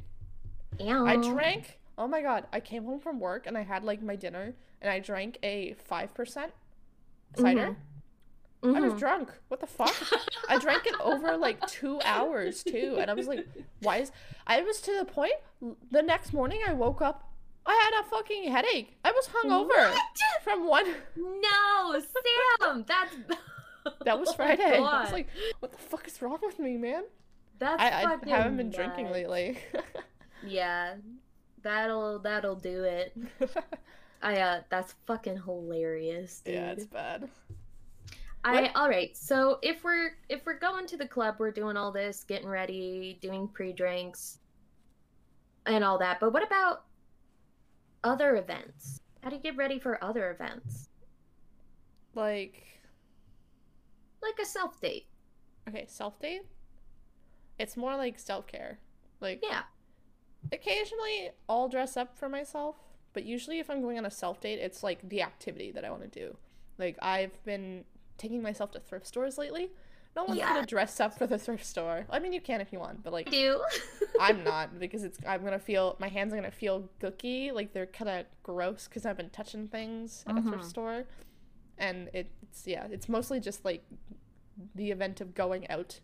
[0.79, 1.78] I drank.
[1.99, 2.47] Oh my god!
[2.53, 5.73] I came home from work and I had like my dinner and I drank a
[5.73, 6.53] five percent
[7.35, 7.75] cider.
[8.63, 8.99] I was Mhm.
[8.99, 9.31] drunk.
[9.49, 9.95] What the fuck?
[10.49, 13.45] I drank it over like two hours too, and I was like,
[13.81, 14.11] "Why is?"
[14.47, 15.33] I was to the point.
[15.91, 17.25] The next morning, I woke up.
[17.65, 18.97] I had a fucking headache.
[19.05, 20.17] I was hungover What?
[20.43, 20.85] from one.
[21.15, 23.15] No, Sam, that's
[24.05, 24.77] That was Oh Friday.
[24.77, 25.27] I was like,
[25.59, 27.03] "What the fuck is wrong with me, man?"
[27.59, 29.57] That's I, I haven't been drinking lately.
[30.41, 30.95] Yeah,
[31.63, 33.15] that'll that'll do it.
[34.21, 36.55] I uh, that's fucking hilarious, dude.
[36.55, 37.29] yeah, it's bad.
[38.43, 39.15] I What- all right.
[39.17, 43.17] So if we're if we're going to the club, we're doing all this, getting ready,
[43.21, 44.39] doing pre-drinks,
[45.65, 46.19] and all that.
[46.19, 46.83] But what about
[48.03, 48.99] other events?
[49.23, 50.87] How do you get ready for other events,
[52.15, 52.63] Like,
[54.21, 55.07] like a self date?
[55.67, 56.43] okay, self date.
[57.57, 58.79] It's more like self care.
[59.19, 59.63] Like, Yeah.
[60.51, 62.75] Occasionally I'll dress up for myself,
[63.13, 65.89] but usually if I'm going on a self date, it's like the activity that I
[65.89, 66.37] want to do.
[66.77, 67.85] Like I've been
[68.17, 69.71] taking myself to thrift stores lately.
[70.15, 70.53] No one's Yeah.
[70.53, 72.05] gonna dress up for the thrift store.
[72.09, 73.61] I mean, you can if you want, but like, I do.
[74.19, 77.85] I'm not because it's I'm gonna feel my hands are gonna feel gooky, like they're
[77.85, 80.69] kind of gross because I've been touching things at a thrift Mhm.
[80.69, 81.03] store,
[81.77, 83.83] and it's yeah, it's mostly just like
[84.75, 85.99] the event of going out.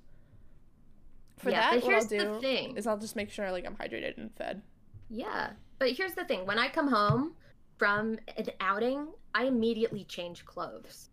[1.37, 2.77] For yeah, that, but here's I'll do the thing.
[2.77, 4.61] is I'll just make sure like I'm hydrated and fed.
[5.09, 5.51] Yeah.
[5.79, 6.45] But here's the thing.
[6.45, 7.33] When I come home
[7.77, 11.09] from an outing, I immediately change clothes.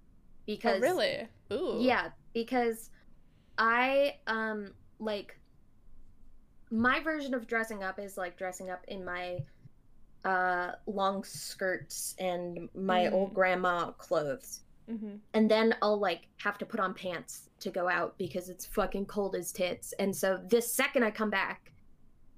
[0.47, 1.29] Because oh, really?
[1.53, 1.79] Ooh.
[1.81, 2.91] Yeah, because
[3.59, 5.39] I um like
[6.71, 9.39] my version of dressing up is like dressing up in my
[10.25, 13.13] uh long skirts and my Mm.
[13.13, 14.61] old grandma clothes.
[14.91, 15.17] Mm-hmm.
[15.35, 19.07] And then I'll like have to put on pants to go out because it's fucking
[19.07, 19.93] cold as tits.
[19.99, 21.73] And so this second I come back,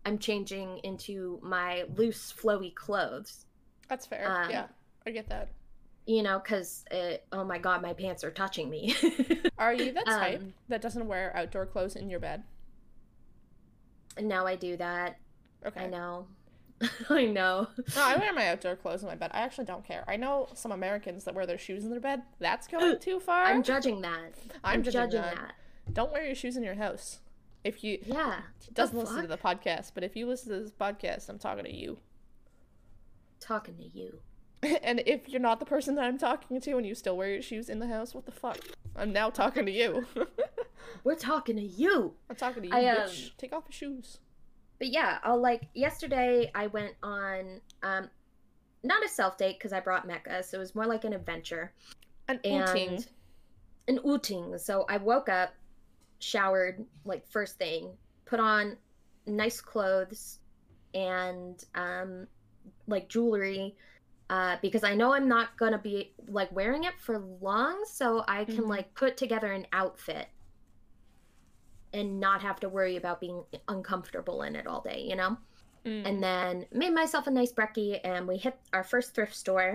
[0.07, 3.46] I'm changing into my loose flowy clothes.
[3.88, 4.30] That's fair.
[4.30, 4.66] Um, yeah,
[5.07, 5.48] I get that.
[6.07, 6.85] You know, because
[7.33, 8.94] oh my god, my pants are touching me.
[9.59, 12.42] Are you that type um, that doesn't wear outdoor clothes in your bed?
[14.20, 15.18] now I do that.
[15.66, 15.85] Okay.
[15.85, 16.26] I know.
[17.08, 17.68] I know.
[17.94, 19.30] No, I wear my outdoor clothes in my bed.
[19.32, 20.04] I actually don't care.
[20.08, 22.22] I know some Americans that wear their shoes in their bed.
[22.40, 23.44] That's going too far.
[23.44, 24.34] I'm judging that.
[24.62, 25.37] I'm I'm, judging judging that.
[25.37, 25.94] that.
[25.94, 27.20] Don't wear your shoes in your house.
[27.62, 28.40] If you Yeah.
[28.72, 31.74] doesn't listen to the podcast, but if you listen to this podcast, I'm talking to
[31.74, 31.98] you.
[33.40, 34.20] Talking to you.
[34.82, 37.42] and if you're not the person that I'm talking to and you still wear your
[37.42, 38.58] shoes in the house, what the fuck?
[38.96, 40.06] I'm now talking to you.
[41.04, 42.14] We're talking to you.
[42.30, 43.37] I'm talking to you, I, um, bitch.
[43.37, 44.18] Take off your shoes.
[44.78, 48.10] But yeah, I'll like yesterday I went on um
[48.82, 51.72] not a self date because I brought Mecca, so it was more like an adventure
[52.28, 53.04] An outing.
[53.88, 54.58] an outing.
[54.58, 55.54] So I woke up,
[56.20, 58.76] showered like first thing, put on
[59.26, 60.38] nice clothes
[60.94, 62.26] and um
[62.87, 63.74] like jewelry
[64.30, 68.24] uh because I know I'm not going to be like wearing it for long so
[68.28, 68.68] I can Mhm.
[68.68, 70.28] like put together an outfit
[71.94, 75.37] and not have to worry about being uncomfortable in it all day, you know?
[75.87, 76.09] Mm.
[76.09, 79.74] and then made myself a nice brekkie and we hit our first thrift store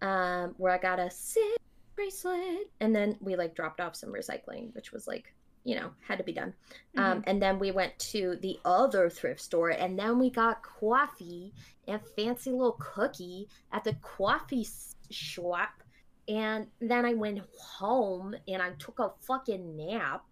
[0.00, 1.58] um where i got a sick
[1.94, 6.16] bracelet and then we like dropped off some recycling which was like you know had
[6.16, 6.54] to be done
[6.96, 7.24] um Mhm.
[7.26, 11.52] and then we went to the other thrift store and then we got coffee
[11.86, 14.66] and fancy little cookie at the coffee
[15.10, 15.82] shop
[16.28, 20.24] and then i went home and i took a fucking nap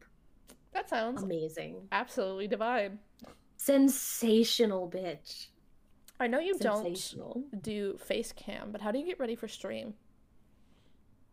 [0.72, 2.98] that sounds amazing absolutely divine.
[3.56, 5.48] sensational bitch
[6.22, 9.94] I know you don't do face cam, but how do you get ready for stream?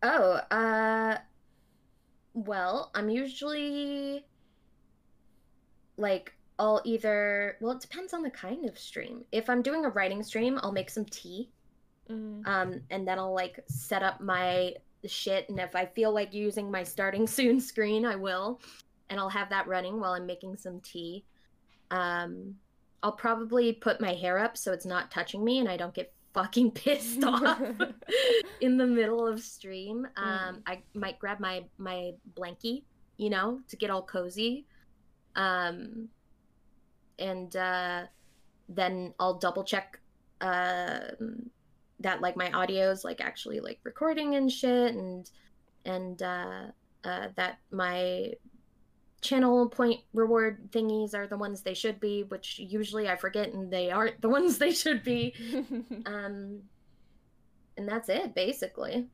[0.02, 1.18] Oh, uh
[2.34, 4.26] well, I'm usually
[5.98, 9.26] like I'll either well, it depends on the kind of stream.
[9.32, 11.52] If I'm doing a writing stream, I'll make some tea.
[12.10, 12.48] Mm.
[12.48, 14.74] Um and then I'll like set up my
[15.06, 18.60] shit and if I feel like using my starting soon screen, I will.
[19.10, 21.26] And I'll have that running while I'm making some tea.
[21.92, 22.56] Um
[23.02, 26.14] I'll probably put my hair up so it's not touching me and I don't get
[26.34, 27.62] fucking pissed off
[28.62, 30.08] in the middle of stream.
[30.18, 32.84] Um, I might grab my my blankie,
[33.18, 34.66] you know, to get all cozy.
[35.36, 36.10] Um,
[37.18, 38.04] and uh,
[38.68, 40.00] then I'll double check
[40.42, 41.50] um
[42.00, 45.30] that like my audio is like actually like recording and shit, and
[45.86, 46.64] and uh,
[47.04, 48.34] uh, that my
[49.22, 53.72] channel point reward thingies are the ones they should be, which usually I forget and
[53.72, 55.34] they aren't the ones they should be.
[56.06, 56.62] Um,
[57.78, 59.08] and that's it basically.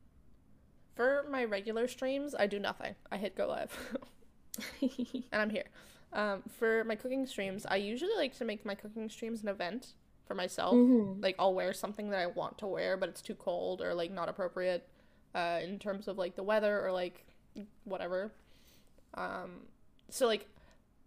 [0.96, 2.96] For my regular streams, I do nothing.
[3.12, 3.78] I hit go live,
[4.82, 5.66] and I'm here.
[6.14, 9.94] Um, for my cooking streams, I usually like to make my cooking streams an event
[10.26, 10.74] for myself.
[10.74, 11.22] Mhm.
[11.22, 14.12] Like I'll wear something that I want to wear, but it's too cold or like
[14.12, 14.88] not appropriate,
[15.34, 17.26] uh, in terms of like the weather or like
[17.84, 18.32] whatever.
[19.16, 19.68] Um,
[20.10, 20.48] so like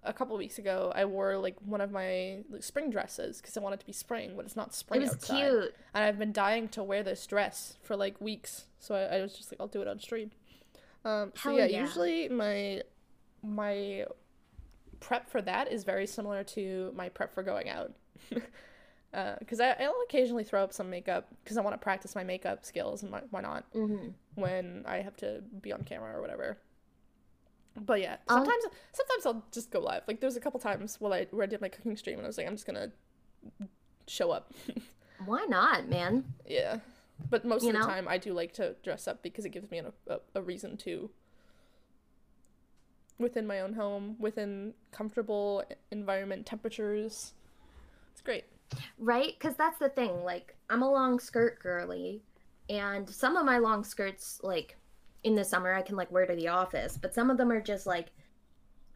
[0.04, 3.61] a couple weeks ago, I wore like one of my like, spring dresses because I
[3.61, 5.40] wanted to be spring, but it's not It spring was outside.
[5.40, 5.74] cute.
[5.94, 9.34] And I've been dying to wear this dress for like weeks, so I, I was
[9.34, 10.30] just like, I'll do it on stream.
[11.04, 11.80] Um, so yeah, yeah.
[11.80, 12.82] usually my
[13.42, 14.04] my
[15.00, 17.92] prep for that is very similar to my prep for going out.
[19.11, 22.64] Because uh, I'll occasionally throw up some makeup because I want to practice my makeup
[22.64, 24.08] skills and why, why not Mm-hmm.
[24.34, 26.58] when I have to be on camera or whatever.
[27.76, 30.02] But yeah, Um, sometimes sometimes I'll just go live.
[30.09, 32.26] Like there was a couple times while I where I did my cooking stream and
[32.26, 32.90] I was like, I'm just gonna
[34.07, 34.52] show up.
[35.18, 36.35] Why not, man?
[36.46, 36.78] yeah,
[37.31, 37.87] but most You of the know?
[37.87, 40.76] time I do like to dress up because it gives me an, a a reason
[40.78, 41.11] to
[43.18, 47.35] within my own home, within comfortable environment temperatures.
[48.12, 48.44] It's great.
[48.98, 49.35] Right?
[49.38, 50.24] Because that's the thing.
[50.24, 52.24] Like, I'm a long skirt girly,
[52.68, 54.77] and some of my long skirts, like,
[55.24, 57.61] in the summer, I can, like, wear to the office, but some of them are
[57.61, 58.09] just like,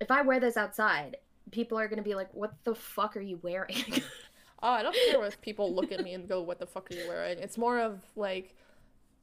[0.01, 1.17] if I wear this outside,
[1.51, 4.03] people are going to be like, what the fuck are you wearing?
[4.63, 6.95] Oh, I don't care if people look at me and go, "What the fuck are
[6.95, 8.55] you wearing?" It's more of like,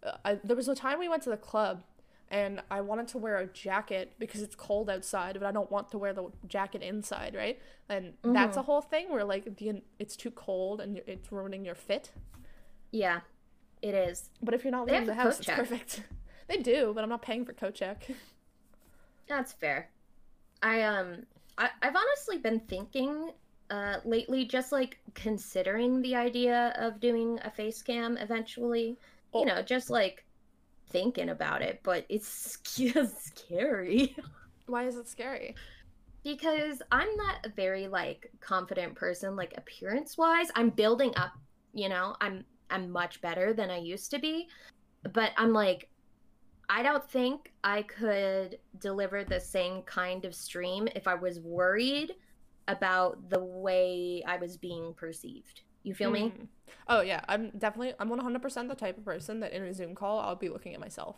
[0.04, 1.84] uh, I, there was a time we went to the club,
[2.30, 5.92] and I wanted to wear a jacket because it's cold outside, but I don't want
[5.92, 7.58] to wear the jacket inside, right?
[7.88, 11.76] And that's a whole thing where like the it's too cold and it's ruining your
[11.76, 12.12] fit.
[12.92, 13.22] yeah,
[13.82, 14.30] it is.
[14.42, 15.56] But if you're not leaving the the house, it's check.
[15.56, 16.04] perfect.
[16.50, 18.08] They do, but I'm not paying for coat check.
[19.28, 19.92] That's fair.
[20.62, 21.26] I um
[21.58, 23.32] I, I've honestly been thinking
[23.70, 28.98] uh lately just like considering the idea of doing a face cam eventually.
[29.34, 29.42] Oh.
[29.42, 30.26] You know, just like
[30.90, 32.28] thinking about it, but it's
[32.66, 34.16] scary
[34.68, 35.56] Why is it scary?
[36.24, 40.50] because I'm not a very like confident person like appearance wise.
[40.56, 41.34] I'm building up,
[41.74, 42.16] you know.
[42.22, 44.48] I'm I'm much better than I used to be,
[45.14, 45.90] but I'm like
[46.70, 52.14] I don't think I could deliver the same kind of stream if I was worried
[52.68, 55.62] about the way I was being perceived.
[55.84, 56.32] You feel me?
[56.38, 56.48] Mm.
[56.88, 60.20] Oh yeah, I'm definitely I'm 100% the type of person that in a Zoom call
[60.20, 61.16] I'll be looking at myself.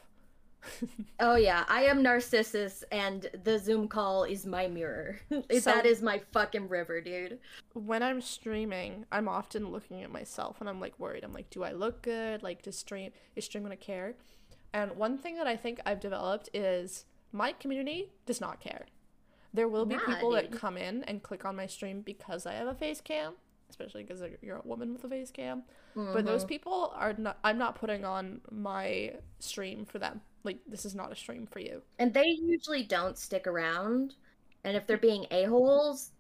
[1.20, 5.20] Oh yeah, I am Narcissus and the Zoom call is my mirror.
[5.52, 7.40] So- that is my fucking river, dude.
[7.74, 11.24] when I'm streaming, I'm often looking at myself and I'm like worried.
[11.24, 12.42] I'm like, do I look good?
[12.44, 14.16] Like, does stream is stream gonna care?
[14.74, 18.86] And one thing that I think I've developed is my community does not care.
[19.54, 22.54] There will be Nah, people that come in and click on my stream because I
[22.54, 23.34] have a face cam,
[23.70, 25.64] especially because you're a woman with a face cam.
[25.94, 26.48] But those Mhm.
[26.48, 27.38] people are not.
[27.44, 30.22] I'm not putting on my stream for them.
[30.44, 31.82] Like, this is not a stream for you.
[32.00, 34.16] And they usually don't stick around.
[34.64, 36.12] And if they're being a-holes,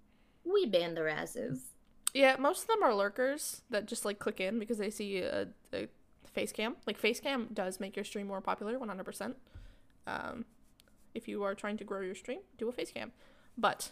[0.43, 1.71] we ban their asses.
[2.13, 5.47] Yeah, most of them are lurkers that just like click in because they see a,
[5.71, 5.87] a
[6.33, 6.75] face cam.
[6.87, 9.35] Like face cam does make your stream more popular, 100%.
[10.07, 10.45] Um,
[11.13, 13.11] if you are trying to grow your stream, do a face cam.
[13.57, 13.91] But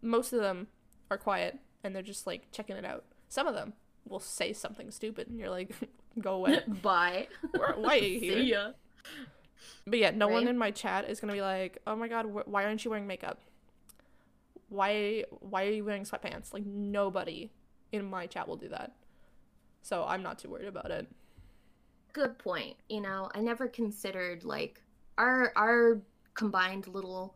[0.00, 0.68] most of them
[1.10, 3.04] are quiet and they're just like checking it out.
[3.28, 3.74] Some of them
[4.08, 5.74] will say something stupid and you're like,
[6.20, 6.60] go away.
[6.82, 7.28] Bye.
[7.52, 8.34] Why are you here?
[8.34, 8.70] See ya.
[9.86, 12.46] But yeah, no one in my chat is gonna be like, "Oh my god, wh-
[12.46, 13.40] why aren't you wearing makeup?
[14.68, 17.50] Why why are you wearing sweatpants?" Like nobody
[17.90, 18.92] in my chat will do that.
[19.82, 21.06] So I'm not too worried about it.
[22.12, 22.76] Good point.
[22.88, 24.80] You know, I never considered like
[25.16, 26.00] our our
[26.34, 27.34] combined little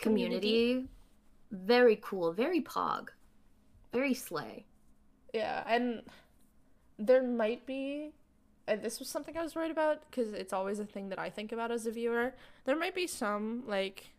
[0.00, 0.88] community.
[1.50, 3.08] Very cool, very pog.
[3.92, 4.64] Very slay.
[5.34, 6.02] Yeah, and
[6.98, 8.12] there might be
[8.66, 11.30] and this was something I was worried about because it's always a thing that I
[11.30, 12.34] think about as a viewer.
[12.64, 14.12] There might be some like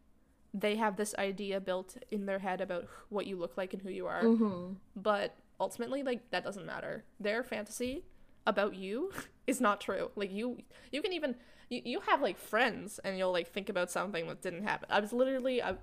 [0.54, 3.90] they have this idea built in their head about what you look like and who
[3.90, 4.24] you are.
[4.24, 4.74] Mm-hmm.
[4.96, 7.04] but ultimately like that doesn't matter.
[7.20, 8.04] Their fantasy
[8.46, 9.12] about you
[9.48, 10.12] is not true.
[10.16, 10.58] Like you
[10.92, 11.36] you can even
[11.70, 14.88] you, you have like friends and you'll like think about something that didn't happen.
[14.92, 15.76] I was literally I,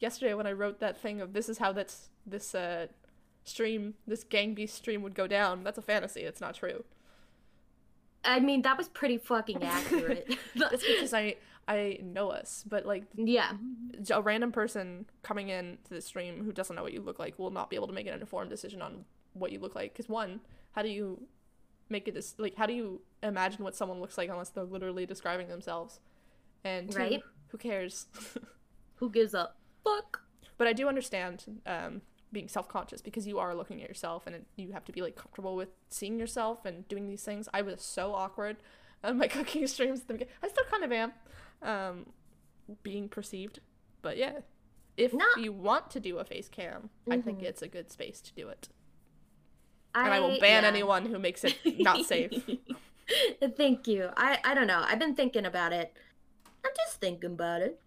[0.00, 2.86] yesterday when i wrote that thing of this is how that's this uh
[3.44, 6.22] stream this gang beast stream would go down that's a fantasy.
[6.22, 6.84] It's not true.
[8.24, 10.36] I mean, that was pretty fucking accurate.
[10.56, 11.36] that's because i
[11.68, 13.52] i know us but like yeah.
[14.10, 17.38] a random person coming in to the stream who doesn't know what you look like
[17.38, 20.08] will not be able to make an informed decision on what you look like because
[20.08, 20.40] one
[20.72, 21.20] how do you
[21.88, 25.06] make it dis- like how do you imagine what someone looks like unless they're literally
[25.06, 26.00] describing themselves
[26.64, 27.22] and two, Right.
[27.48, 28.06] who cares
[28.96, 29.50] Who gives a
[29.84, 30.22] fuck?
[30.58, 32.00] but i do understand um
[32.32, 35.14] being self-conscious because you are looking at yourself and it, you have to be like
[35.16, 38.56] comfortable with seeing yourself and doing these things i was so awkward
[39.04, 40.32] on my cooking streams at the beginning.
[40.42, 41.12] i still kind of am
[41.62, 42.06] um
[42.82, 43.60] being perceived
[44.02, 44.40] but yeah
[44.96, 45.24] if No.
[45.38, 47.44] you want to do a face cam i think Mhm.
[47.44, 48.68] it's a good space to do it
[49.94, 50.68] and i will ban yeah.
[50.68, 52.32] anyone who makes it not safe
[53.56, 54.10] Thank you.
[54.16, 54.82] I I don't know.
[54.84, 55.92] I've been thinking about it.
[56.64, 57.80] I'm just thinking about it.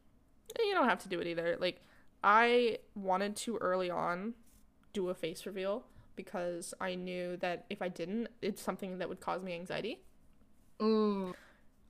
[0.57, 1.81] you don't have to do it either like
[2.23, 4.33] i wanted to early on
[4.93, 5.83] do a face reveal
[6.15, 9.99] because i knew that if i didn't it's something that would cause me anxiety
[10.79, 11.33] Mm,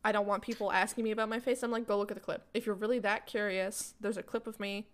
[0.04, 1.62] I don't want people asking me about my face.
[1.62, 2.48] I'm like, go look at the clip.
[2.54, 4.88] If you're really that curious, there's a clip of me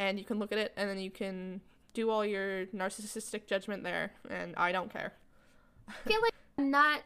[0.00, 1.60] and you can look at it, and then you can
[1.92, 5.12] do all your narcissistic judgment there, and I don't care.
[5.86, 7.02] I feel like I'm not.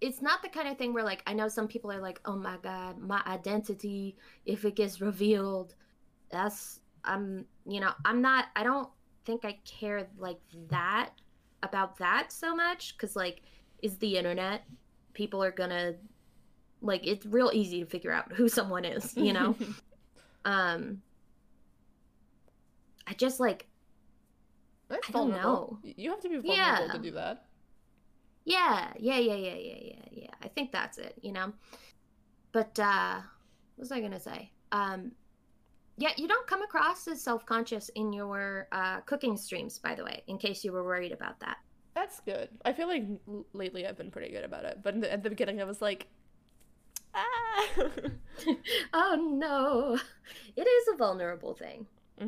[0.00, 2.36] It's not the kind of thing where like I know some people are like, oh
[2.36, 5.74] my god, my identity if it gets revealed,
[6.30, 8.46] that's I'm you know I'm not.
[8.56, 8.88] I don't
[9.24, 11.10] think I care like that
[11.62, 13.42] about that so much because like
[13.82, 14.64] is the internet
[15.14, 15.94] people are gonna
[16.82, 19.56] like it's real easy to figure out who someone is you know
[20.44, 21.00] um
[23.06, 23.66] i just like
[24.88, 25.78] That's I don't vulnerable.
[25.82, 26.92] You have to be vulnerable Yeah.
[26.92, 27.44] to do that.
[28.44, 31.52] yeah yeah yeah yeah yeah yeah yeah i think that's it you know
[32.52, 35.12] but uh what was i gonna say um
[35.98, 40.22] yeah you don't come across as self-conscious in your uh cooking streams by the way
[40.26, 41.56] in case you were worried about that
[41.94, 42.50] That's good.
[42.64, 45.22] I feel like l- lately I've been pretty good about it, but in the, at
[45.22, 46.06] the beginning I was like,
[47.22, 47.66] ah.
[48.92, 49.98] oh no
[50.56, 51.86] it is a vulnerable thing
[52.18, 52.26] hmm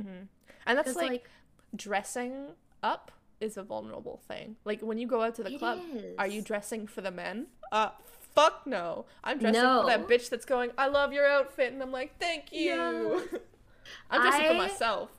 [0.67, 1.31] And that's like, like,
[1.75, 2.49] dressing
[2.83, 4.57] up is a vulnerable thing.
[4.65, 5.79] Like when you go out to the club,
[6.19, 7.47] are you dressing for the men?
[7.71, 7.91] Uh,
[8.35, 9.07] fuck no.
[9.23, 12.53] I'm dressing for that bitch that's going, I love your outfit, and I'm like, thank
[12.53, 13.23] you.
[13.31, 13.41] Yes.
[14.11, 15.11] I'm dressing for myself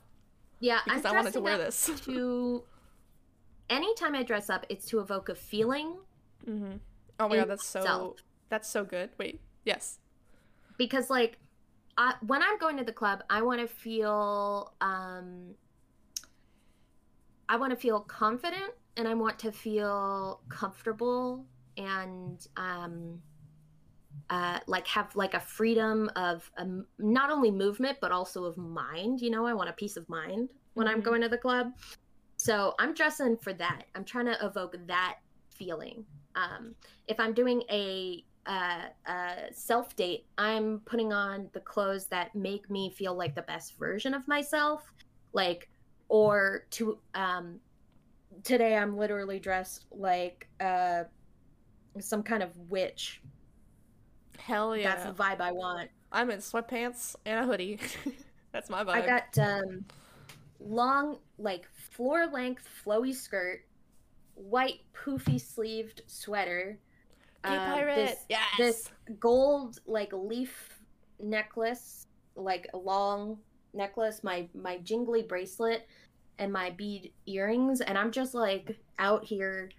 [0.60, 1.90] yeah because I'm I wanted to wear this.
[2.04, 2.62] to
[3.70, 5.96] anytime i dress up it's to evoke a feeling
[6.48, 6.76] Mm-hmm.
[7.18, 8.16] Oh my god, that's so
[8.48, 9.10] that's so good.
[9.18, 9.98] Wait, yes.
[10.78, 11.38] because like
[11.96, 15.54] I, when i'm going to the club i want to feel um
[17.48, 21.44] i want to feel confident and i want to feel comfortable
[21.76, 23.20] and um
[24.28, 29.20] uh, like have like a freedom of um, not only movement but also of mind
[29.20, 31.04] you know i want a peace of mind when i'm Mhm.
[31.04, 31.72] going to the club
[32.36, 36.04] so i'm dressing for that i'm trying to evoke that feeling
[36.36, 36.74] um,
[37.08, 42.70] if i'm doing a uh, uh, self date, I'm putting on the clothes that make
[42.70, 44.92] me feel like the best version of myself.
[45.32, 45.68] Like,
[46.08, 47.60] or to, um,
[48.42, 51.04] today I'm literally dressed like uh,
[51.98, 53.22] some kind of witch.
[54.38, 54.94] Hell yeah.
[54.94, 55.90] That's the vibe I want.
[56.12, 57.78] I'm in sweatpants and a hoodie.
[58.52, 58.90] that's my vibe.
[58.90, 59.84] I got um,
[60.58, 63.64] long, like floor length, flowy skirt,
[64.34, 66.78] white poofy sleeved sweater.
[67.44, 67.94] Gay uh, pirate.
[67.96, 68.44] this- yes.
[68.58, 70.80] this gold like leaf
[71.18, 73.38] necklace like a long
[73.74, 75.86] necklace my my jingly bracelet
[76.38, 79.70] and my bead earrings and i'm just like out here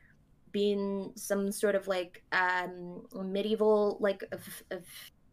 [0.52, 3.02] being some sort of like um
[3.32, 4.78] medieval like a, f- a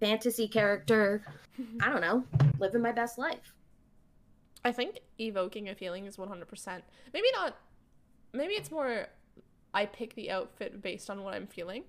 [0.01, 1.23] fantasy character
[1.83, 2.25] i don't know
[2.59, 3.53] living my best life
[4.65, 6.83] I think evoking a feeling is 100%.
[7.15, 7.57] Maybe not.
[8.33, 9.07] Maybe it's more
[9.73, 11.85] I pick the outfit based on what I'm feeling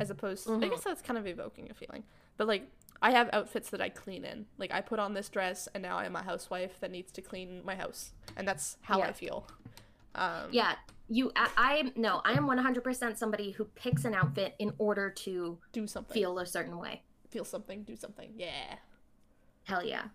[0.00, 0.70] as opposed to, I Mhm.
[0.70, 2.04] guess that's kind of evoking a feeling.
[2.36, 2.68] But like
[3.00, 4.46] I have outfits that I clean in.
[4.58, 7.62] Like I put on this dress and now I'm a housewife that needs to clean
[7.64, 8.12] my house.
[8.36, 9.46] And that's how I feel.
[10.14, 10.76] Um yeah
[11.08, 15.58] you i, I no i am 100% somebody who picks an outfit in order to
[15.72, 16.14] do something.
[16.14, 18.32] feel a certain way feel something, do something.
[18.36, 18.76] Yeah.
[19.64, 20.08] hell yeah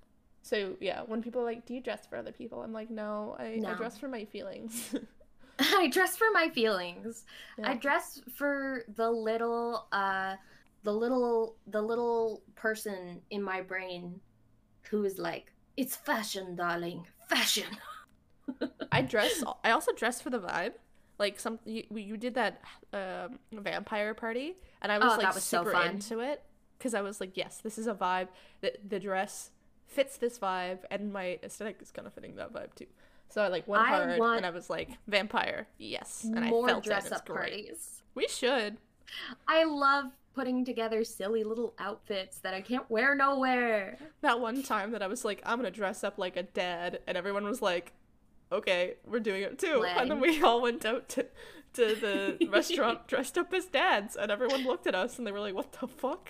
[0.43, 3.35] So yeah, when people are like, "Do you dress for other people?" I'm like, "No,
[3.37, 4.95] I, I dress for my feelings."
[5.77, 7.25] I dress for my feelings.
[7.63, 10.35] I dress for the little uh
[10.83, 14.19] the little the little person in my brain
[14.89, 17.05] who is like, "It's fashion, darling.
[17.29, 17.65] Fashion."
[18.91, 19.43] I dress.
[19.63, 20.73] I also dress for the vibe.
[21.19, 22.61] Like some, you, you did that
[22.93, 25.87] um, vampire party, and I was Oh, like was super fun.
[25.95, 26.43] into it
[26.77, 28.27] because I was like, yes, this is a vibe.
[28.61, 29.49] The the dress
[29.87, 32.85] fits this vibe, and my aesthetic is kind of fitting that vibe too.
[33.29, 36.71] So I like went I hard, and I was like, vampire, yes, and More I
[36.71, 37.07] felt dress it.
[37.07, 37.37] and It's up great.
[37.67, 38.01] parties.
[38.15, 38.77] We should.
[39.47, 43.97] I love putting together silly little outfits that I can't wear nowhere.
[44.21, 47.17] That one time that I was like, I'm gonna dress up like a dad, and
[47.17, 47.93] everyone was like,
[48.51, 49.83] okay, we're doing it too.
[49.85, 51.25] And then we all went out to,
[51.73, 55.39] to the restaurant dressed up as dads, and everyone looked at us and they were
[55.41, 56.29] like, what the fuck?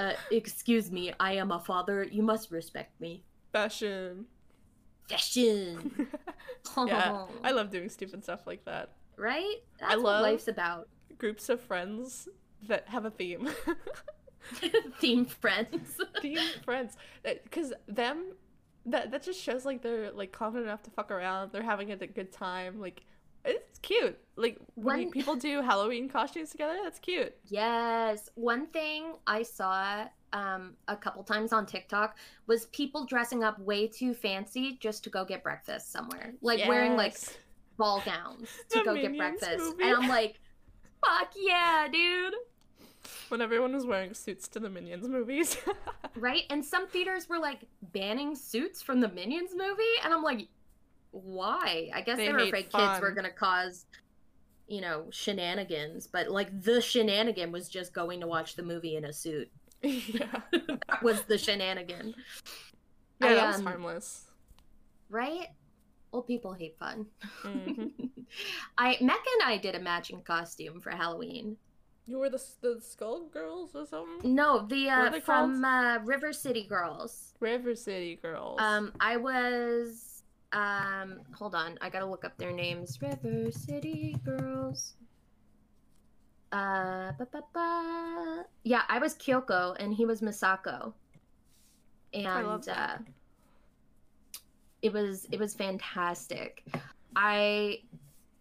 [0.00, 2.04] Uh, excuse me, I am a father.
[2.04, 3.24] You must respect me.
[3.52, 4.26] Fashion.
[5.08, 6.08] Fashion.
[6.86, 8.90] yeah, I love doing stupid stuff like that.
[9.16, 9.56] right?
[9.80, 10.88] That's I what love- life's about.
[11.18, 12.28] Groups of friends
[12.66, 13.48] that have a theme.
[15.00, 16.00] Theme friends.
[16.20, 16.96] theme friends.
[17.22, 18.32] Because them,
[18.86, 21.52] that, that just shows like they're like confident enough to fuck around.
[21.52, 22.80] They're having a good time.
[22.80, 23.02] Like,
[23.44, 24.18] it's cute.
[24.36, 27.34] Like, when One- people do Halloween costumes together, that's cute.
[27.46, 28.30] Yes.
[28.34, 32.16] One thing I saw um, a couple times on TikTok
[32.46, 36.32] was people dressing up way too fancy just to go get breakfast somewhere.
[36.40, 37.16] Like wearing like
[37.76, 39.58] ball gowns to The go get breakfast.
[39.58, 39.84] movie.
[39.84, 40.40] And I'm like,
[41.04, 42.34] fuck yeah, dude.
[43.28, 45.56] when everyone was wearing suits to the Minions movies.
[46.14, 46.42] Right?
[46.50, 50.46] And some theaters were like banning suits from the Minions movie, and I'm like,
[51.10, 51.88] why?
[51.94, 53.86] I guess they, They were afraid kids were gonna cause,
[54.68, 56.06] you know, shenanigans.
[56.06, 59.50] But like the shenanigan was just going to watch the movie in a suit.
[59.82, 60.40] Yeah.
[60.52, 62.14] that was the shenanigan,
[63.20, 64.26] Yeah, I, that was um, harmless.
[65.08, 65.48] right?
[66.12, 67.06] Old people hate fun.
[67.42, 67.90] Mhm.
[68.78, 71.56] I Mecca and I did a matching costume for Halloween.
[72.06, 74.34] You were the the Skull Girls or something?
[74.34, 77.32] No, the uh, from uh, River City Girls.
[77.40, 78.58] River City Girls.
[78.60, 80.22] Um, I was
[80.52, 83.00] um, hold on, I gotta look up their names.
[83.00, 84.94] River City Girls.
[86.52, 88.44] Uh, ba, ba, ba.
[88.62, 90.92] yeah, I was Kyoko and he was Misako,
[92.12, 92.98] and uh,
[94.82, 96.62] it was it was fantastic.
[97.16, 97.78] I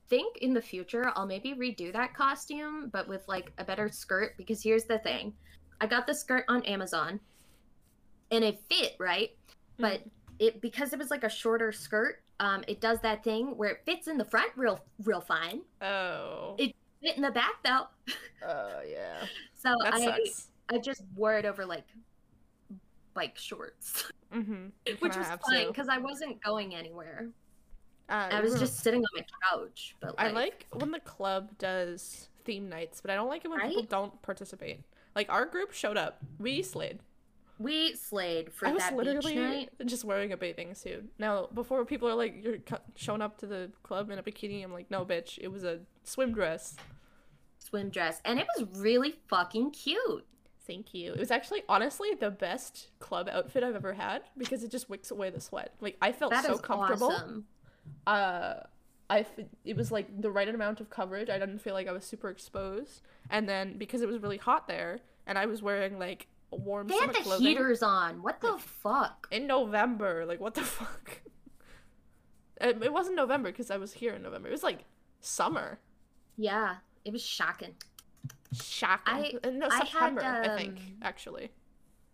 [0.10, 4.36] think in the future I'll maybe redo that costume, but with like a better skirt.
[4.38, 5.34] Because here's the thing,
[5.80, 7.18] I got the skirt on Amazon,
[8.30, 9.30] and it fit right,
[9.80, 10.02] but
[10.38, 12.22] it because it was like a shorter skirt.
[12.42, 16.56] Um, it does that thing where it fits in the front real real fine, oh.
[16.58, 17.88] it- in the back though.
[18.48, 19.26] Oh yeah.
[19.56, 20.48] So That I sucks.
[20.70, 21.86] I just wore it over like
[23.14, 24.68] bike shorts, Mm-hmm.
[25.00, 27.30] which was fine because I wasn't going anywhere.
[28.10, 29.96] Uh, I was just sitting on my couch.
[30.02, 33.50] But like, I like when the club does theme nights, but I don't like it
[33.50, 34.82] when people don't participate.
[35.16, 37.00] Like our group showed up, we slayed.
[37.62, 39.70] We slayed for I was that literally beach night.
[39.86, 41.12] just wearing a bathing suit.
[41.20, 42.58] Now, before people are like, "You're
[42.96, 45.80] showing up to the club in a bikini," I'm like, "No, bitch, it was a
[46.04, 46.76] swim dress."
[47.58, 50.26] swim dress, and it was really fucking cute.
[50.68, 51.14] Thank you.
[51.14, 55.12] It was actually honestly the best club outfit I've ever had because it just wicks
[55.12, 55.74] away the sweat.
[55.80, 57.12] Like I felt That so comfortable.
[57.12, 57.46] awesome.
[58.08, 58.56] uh
[59.10, 61.30] I f- it was like the right amount of coverage.
[61.30, 63.02] I didn't feel like I was super exposed.
[63.30, 66.28] And then because it was really hot there and I was wearing like
[66.58, 68.22] warm They had the clothing heaters on.
[68.22, 69.28] What the fuck?
[69.32, 71.22] in November, like what the fuck?
[72.60, 74.48] it, it wasn't November because I was here in November.
[74.50, 74.86] It was like
[75.20, 75.80] summer.
[76.38, 76.76] Yeah,
[77.06, 77.76] it was shocking.
[78.54, 79.14] Shocking.
[79.14, 81.52] I- Uh, no, I had, September, I think, um, actually.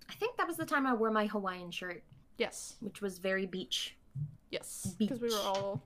[0.09, 2.03] I think that was the time I wore my Hawaiian shirt,
[2.37, 2.75] Yes.
[2.79, 3.97] which was very beach.
[4.51, 4.95] Yes.
[4.97, 5.83] Because we were all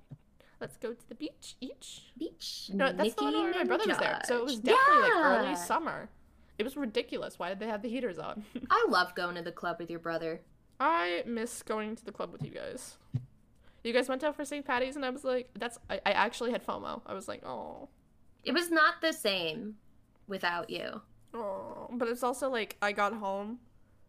[0.59, 2.03] let's go to the beach each.
[2.19, 2.69] Beach.
[2.71, 4.21] No, that's the one where my brother was there.
[4.25, 6.07] So it was definitely like early summer.
[6.61, 7.39] It was ridiculous.
[7.39, 8.45] Why did they have the heaters on?
[8.69, 10.41] I love going to the club with your brother.
[10.79, 12.97] I miss going to the club with you guys.
[13.83, 14.63] You guys went out for St.
[14.63, 17.01] Patty's, and I was like, "That's." I, I actually had FOMO.
[17.07, 17.89] I was like, "Oh,
[18.43, 19.77] It was not the same
[20.27, 21.01] without you.
[21.33, 23.57] oh," but it's also like I got home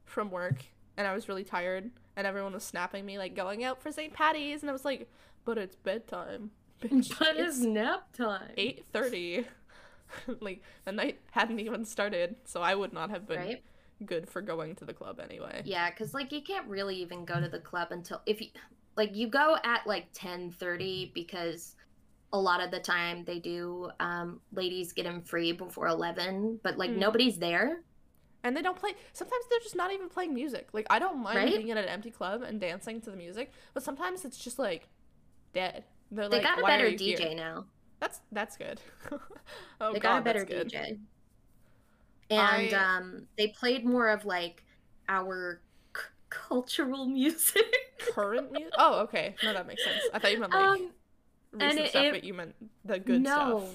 [0.05, 0.63] from work
[0.99, 4.13] and I was really tired, and everyone was snapping me like going out for St.
[4.13, 5.11] Patty's, and I was like,
[5.47, 6.51] "But it's bedtime."
[6.83, 8.51] Bitch, But it's nap time.
[8.59, 9.47] eight thirty.
[10.41, 13.63] like the night hadn't even started, so I would not have been Right?
[14.07, 15.63] good for going to the club anyway.
[15.65, 18.49] Yeah, because like you can't really even go to the club until if you
[18.97, 21.75] like you go at like ten thirty because
[22.33, 26.79] a lot of the time they do um ladies get them free before eleven, but
[26.79, 26.97] like Mm.
[26.99, 27.83] nobody's there.
[28.45, 28.91] And they don't play.
[29.13, 30.69] Sometimes they're just not even playing music.
[30.73, 31.57] Like I don't mind Right?
[31.57, 34.89] being in an empty club and dancing to the music, but sometimes it's just like
[35.53, 35.85] dead.
[36.11, 37.67] They're They like, got a better DJ here?" now.
[38.03, 38.81] That's that's good.
[39.81, 40.45] oh they god, got a better.
[40.45, 40.99] DJ.
[42.31, 44.65] And I- um they played more of like
[45.09, 45.61] our
[45.97, 47.63] c- cultural music.
[48.13, 48.73] Current music.
[48.77, 49.37] Oh, okay.
[49.45, 50.01] No, that makes sense.
[50.13, 50.91] I thought you meant like um
[51.53, 53.49] recent it- stuff, it- but you meant the good no, stuff.
[53.51, 53.69] No,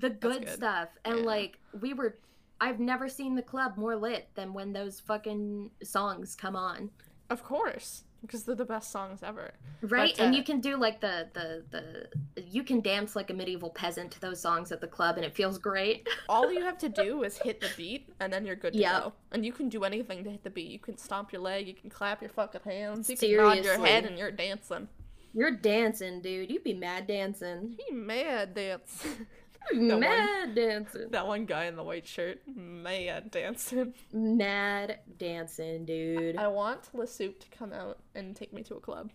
[0.00, 0.48] the good, good.
[0.48, 0.88] stuff.
[1.04, 1.24] And Yeah.
[1.24, 2.16] like we were
[2.60, 6.88] I've never seen the club more lit than when those fucking songs come on.
[7.28, 9.52] Of course, because they're the best songs ever.
[9.82, 10.14] Right?
[10.16, 13.34] But, and uh, you can do like the the the you can dance like a
[13.34, 16.08] medieval peasant to those songs at the club and it feels great.
[16.28, 19.02] All you have to do is hit the beat, and then you're good to Yep.
[19.02, 19.12] go.
[19.32, 20.70] And you can do anything to hit the beat.
[20.70, 23.78] You can stomp your leg, you can clap your fucking hands, you can nod your
[23.78, 24.88] head, and you're dancing.
[25.36, 26.50] You're dancing, dude.
[26.50, 27.76] you'd be mad dancing.
[27.76, 29.04] He mad dance.
[29.72, 30.54] mad one.
[30.54, 31.10] dancing.
[31.10, 33.94] that one guy in the white shirt, mad dancing.
[34.12, 36.36] Mad dancing, dude.
[36.36, 39.10] I want Lasoup to come out and take me to a club.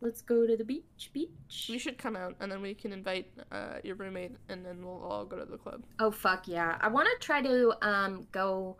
[0.00, 1.64] Let's go to the beach, beach.
[1.66, 5.02] You should come out, and then we can invite uh, your roommate, and then we'll
[5.02, 5.84] all go to the club.
[5.98, 6.76] Oh fuck yeah.
[6.80, 8.76] I want to try to um go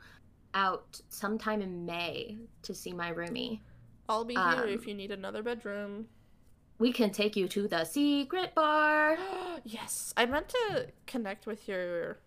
[0.53, 3.61] out sometime in May to see my roomie.
[4.09, 6.07] I'll be here Um, if you need another bedroom.
[6.79, 9.17] We can take you to the secret bar.
[9.65, 12.19] yes, I meant to connect with your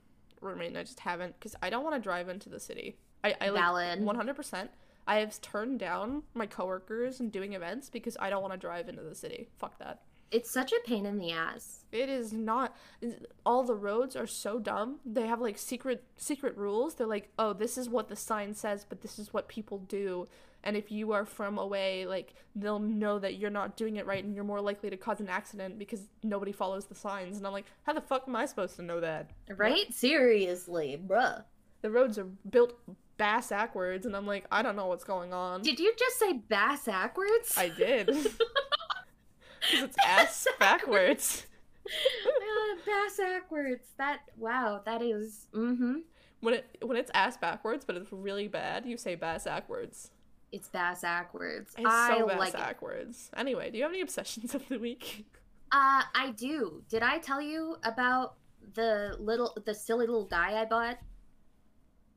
[0.41, 2.97] roommate, and I just haven't because I don't want to drive into the city.
[3.23, 4.03] I, I Valid.
[4.03, 4.71] one hundred percent.
[5.07, 8.89] I have turned down my coworkers and doing events because I don't want to drive
[8.89, 9.47] into the city.
[9.57, 10.01] Fuck that.
[10.29, 11.85] It's such a pain in the ass.
[11.93, 12.75] It is not.
[13.45, 14.99] All the roads are so dumb.
[15.05, 16.95] They have like secret secret rules.
[16.95, 20.27] They're like, oh, this is what the sign says, but this is what people do.
[20.63, 24.23] And if you are from away, like they'll know that you're not doing it right,
[24.23, 27.37] and you're more likely to cause an accident because nobody follows the signs.
[27.37, 29.29] And I'm like, how the fuck am I supposed to know that?
[29.55, 29.93] Right?
[29.93, 31.43] Seriously, bruh.
[31.81, 32.73] The roads are built
[33.17, 35.61] bass backwards, and I'm like, I don't know what's going on.
[35.61, 37.53] Did you just say bass backwards?
[37.57, 38.09] I did.
[39.59, 41.45] Because it's ass backwards.
[41.85, 43.87] uh, bass backwards.
[43.97, 45.99] That wow, that is mm-hmm.
[46.39, 50.11] When it when it's ass backwards, but it's really bad, you say bass backwards.
[50.51, 51.73] It's bass backwards.
[51.77, 52.57] It's I so bass like it.
[52.57, 53.29] backwards.
[53.35, 55.25] Anyway, do you have any obsessions of the week?
[55.69, 56.81] Uh, I do.
[56.87, 58.35] Did I tell you about
[58.75, 60.97] the little, the silly little guy I bought?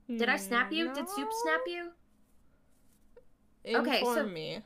[0.06, 0.94] Did I snap you?
[0.94, 1.90] Did Soup snap you?
[3.64, 4.60] Inform Okay, so- me.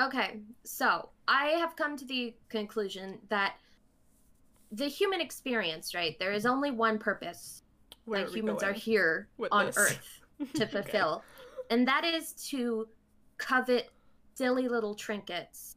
[0.00, 3.56] Okay, so I have come to the conclusion that
[4.72, 6.18] the human experience, right?
[6.18, 7.62] There is only one purpose
[8.06, 9.76] Where that humans are here with on this?
[9.76, 10.20] Earth
[10.54, 10.90] to Okay.
[11.70, 12.88] And that is to
[13.36, 13.90] covet
[14.34, 15.76] silly little trinkets.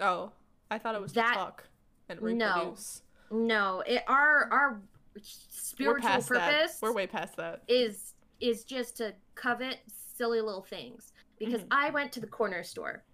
[0.00, 0.32] Oh,
[0.70, 1.68] I thought it was That- to talk
[2.08, 2.28] and no.
[2.54, 3.02] reproduce.
[3.30, 4.82] No, it our our
[5.14, 6.70] We're spiritual purpose that.
[6.82, 7.62] We're way past that.
[7.68, 11.68] is is just to covet silly little things because Mhm.
[11.70, 13.04] I went to the corner store,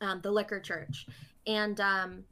[0.00, 1.06] um, the liquor church,
[1.46, 2.24] and um,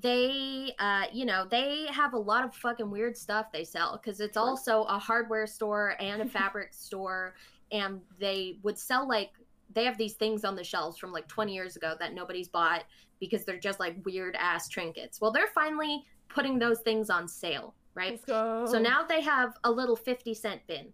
[0.00, 4.20] they, uh, you know, they have a lot of fucking weird stuff they sell because
[4.20, 4.42] it's Sure.
[4.42, 7.34] also a hardware store and a fabric store,
[7.72, 9.30] and they would sell like
[9.74, 12.84] they have these things on the shelves from like 20 years ago that nobody's bought
[13.18, 15.20] because they're just like weird ass trinkets.
[15.20, 18.20] Well, they're finally putting those things on sale, right?
[18.68, 20.92] So now they have a little 50 cent bin.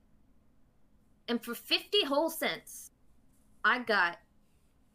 [1.26, 2.90] And for 50 whole cents,
[3.64, 4.18] I got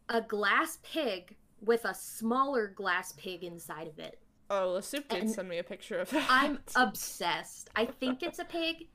[0.10, 4.20] a glass pig with a smaller glass pig inside of it.
[4.50, 6.28] Oh, the soup did and send me a picture of that.
[6.30, 7.70] I'm obsessed.
[7.76, 8.88] I think it's a pig.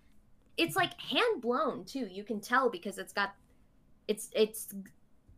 [0.58, 2.06] It's like hand blown too.
[2.10, 3.34] You can tell because it's got
[4.08, 4.74] it's it's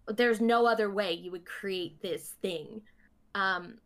[0.09, 2.81] there's no other way you would create this thing.
[3.35, 3.79] Um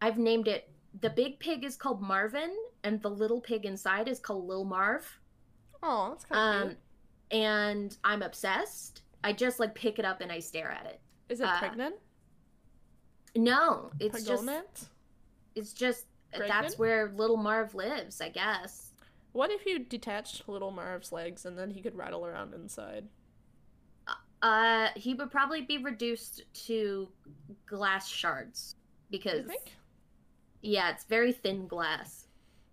[0.00, 0.68] I've named it
[1.00, 5.18] the big pig is called Marvin and the little pig inside is called Lil Marv.
[5.82, 6.78] Oh, that's kind of Um cute.
[7.42, 9.02] and I'm obsessed.
[9.24, 11.00] I just like pick it up and I stare at it.
[11.28, 11.94] Is it uh, pregnant?
[13.34, 14.88] No, it's just Pregnant?
[15.54, 16.04] it's just
[16.36, 18.91] that's where little Marv lives, I guess.
[19.32, 23.08] What if you detached little Marv's legs and then he could rattle around inside?
[24.42, 27.08] Uh, he would probably be reduced to
[27.66, 28.74] glass shards
[29.10, 29.72] You because think?
[30.62, 32.26] yeah, it's very thin glass.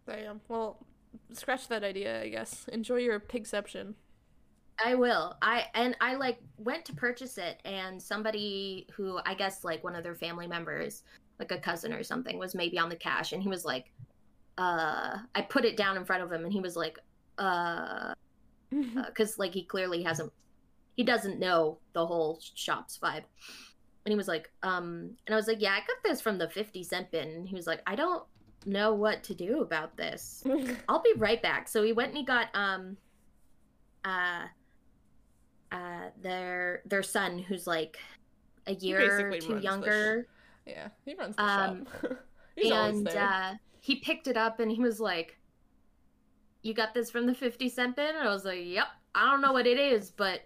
[0.07, 0.41] Damn.
[0.47, 0.85] Well,
[1.33, 2.67] scratch that idea, I guess.
[2.69, 3.95] Enjoy your pigception.
[4.83, 5.35] I will.
[5.41, 9.95] I and I like went to purchase it, and somebody who I guess like one
[9.95, 11.03] of their family members,
[11.37, 13.91] like a cousin or something, was maybe on the cash, and he was like,
[14.59, 16.99] "Uh," I put it down in front of him, and he was like,
[17.37, 18.13] "Uh,"
[18.69, 20.31] because like he clearly hasn't,
[20.95, 23.23] he doesn't know the whole shop's vibe,
[24.05, 26.49] and he was like, "Um," and I was like, "Yeah, I got this from the
[26.49, 28.23] fifty cent bin," and he was like, "I don't
[28.65, 30.43] know what to do about this."
[30.89, 31.67] I'll be right back.
[31.67, 32.97] So he went and he got um
[34.05, 34.45] uh
[35.71, 37.97] uh their their son who's like
[38.67, 40.27] a year or two younger
[40.65, 42.17] yeah, he runs the Um, shop.
[42.55, 43.23] He's always and there.
[43.23, 43.53] uh
[43.89, 45.39] he picked it up and he was like
[46.61, 48.15] you got this from the 50 cent bin?
[48.15, 48.85] And I was like yep.
[49.15, 50.41] I don't know what it is but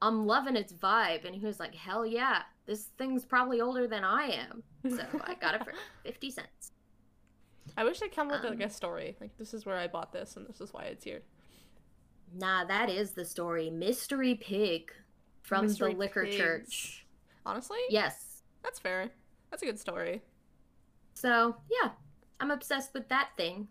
[0.00, 1.24] I'm loving its vibe.
[1.24, 2.42] And he was like hell yeah.
[2.66, 4.64] This thing's probably older than I am.
[4.90, 5.72] So I got it for
[6.04, 6.72] 50 cents.
[7.76, 9.16] I wish they'd come with like um, a story.
[9.20, 11.22] Like this is where I bought this and this is why it's here.
[12.34, 13.70] nah that is the story.
[13.70, 14.90] Mystery pig
[15.42, 16.36] from Mystery the liquor pigs.
[16.36, 17.06] church.
[17.46, 18.42] Honestly, yes.
[18.64, 19.10] That's fair.
[19.52, 20.22] That's a good story.
[21.14, 21.90] So yeah,
[22.42, 23.68] I'm obsessed with that thing.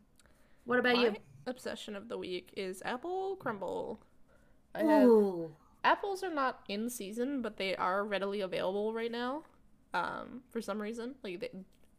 [0.65, 1.15] What about you?
[1.45, 3.99] Obsession of the week is apple crumble.
[4.73, 5.51] I have Ooh,
[5.83, 9.43] apples are not in season, but they are readily available right now.
[9.93, 11.49] Um, for some reason, like they,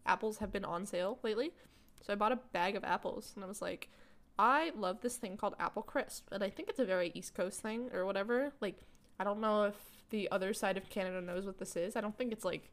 [0.06, 1.52] apples have been on sale lately,
[2.00, 3.90] so I bought a bag of apples, and I was like,
[4.38, 7.60] I love this thing called apple crisp, and I think it's a very East Coast
[7.60, 8.52] thing or whatever.
[8.62, 8.78] Like,
[9.20, 9.76] I don't know if
[10.08, 11.96] the other side of Canada knows what this is.
[11.96, 12.70] I don't think it's like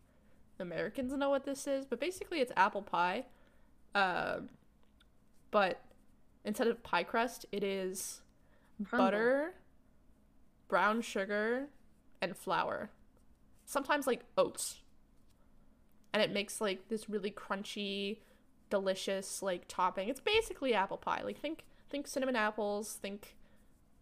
[0.60, 3.26] Americans know what this is, but basically it's apple pie.
[3.96, 4.40] Uh,
[5.52, 5.82] but
[6.46, 8.22] instead of pie crust, it is
[8.92, 9.54] butter,
[10.68, 11.68] brown sugar,
[12.22, 12.90] and flour.
[13.66, 14.82] Sometimes like oats.
[16.14, 18.18] And it makes like this really crunchy,
[18.70, 20.10] delicious like topping.
[20.10, 21.22] It's basically apple pie.
[21.24, 23.36] Like think think cinnamon apples, think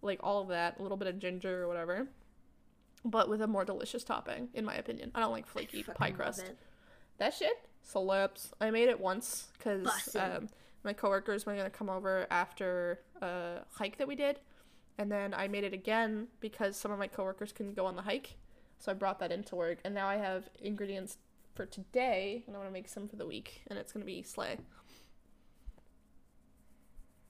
[0.02, 2.08] like all of that, a little bit of ginger or whatever.
[3.04, 5.12] But with a more delicious topping, in my opinion.
[5.16, 6.40] I don't like flaky pie fucking love crust.
[6.44, 6.58] it.
[7.18, 8.52] That shit slaps.
[8.62, 10.50] I made it once because um,
[10.84, 14.40] my coworkers were gonna come over after a hike that we did,
[14.98, 18.02] and then I made it again because some of my coworkers couldn't go on the
[18.02, 18.36] hike,
[18.80, 21.18] so I brought that into work, and now I have ingredients
[21.56, 24.22] for today, and I want to make some for the week, and it's gonna be
[24.22, 24.58] slay.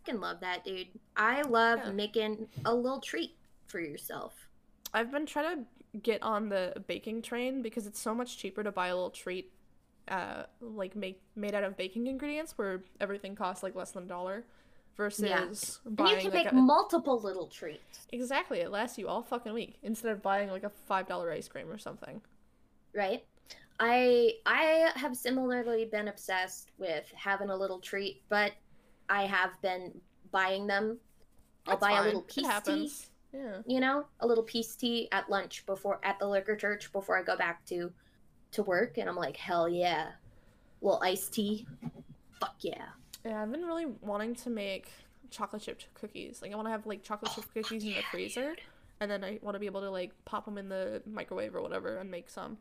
[0.05, 0.87] Can love that, dude.
[1.15, 1.91] I love Yeah.
[1.91, 3.35] making a little treat
[3.67, 4.47] for yourself.
[4.93, 8.71] I've been trying to get on the baking train because it's so much cheaper to
[8.71, 9.51] buy a little treat,
[10.07, 14.07] uh, like make made out of baking ingredients where everything costs like less than a
[14.07, 14.45] dollar,
[14.97, 19.07] versus And buying you can like make a, multiple little treats, exactly it lasts you
[19.07, 22.21] all fucking week instead of buying like a five dollar ice cream or something.
[22.93, 23.23] right?
[23.79, 28.53] I I have similarly been obsessed with having a little treat, but
[29.07, 29.93] I have been
[30.31, 30.97] buying them.
[31.67, 32.91] I'll That's buy a little peace tea.
[33.33, 33.57] Yeah.
[33.67, 37.23] you know, a little peace tea at lunch before at the liquor church before I
[37.23, 37.91] go back to
[38.57, 40.09] to work, and I'm like, hell yeah,
[40.81, 41.65] little iced tea,
[42.39, 42.85] fuck yeah.
[43.25, 44.89] Yeah, I've been really wanting to make
[45.29, 46.41] chocolate chip cookies.
[46.41, 48.55] Like I want to have like chocolate chip oh, cookies in the freezer,
[48.99, 51.61] and then I want to be able to like pop them in the microwave or
[51.61, 52.57] whatever and make some.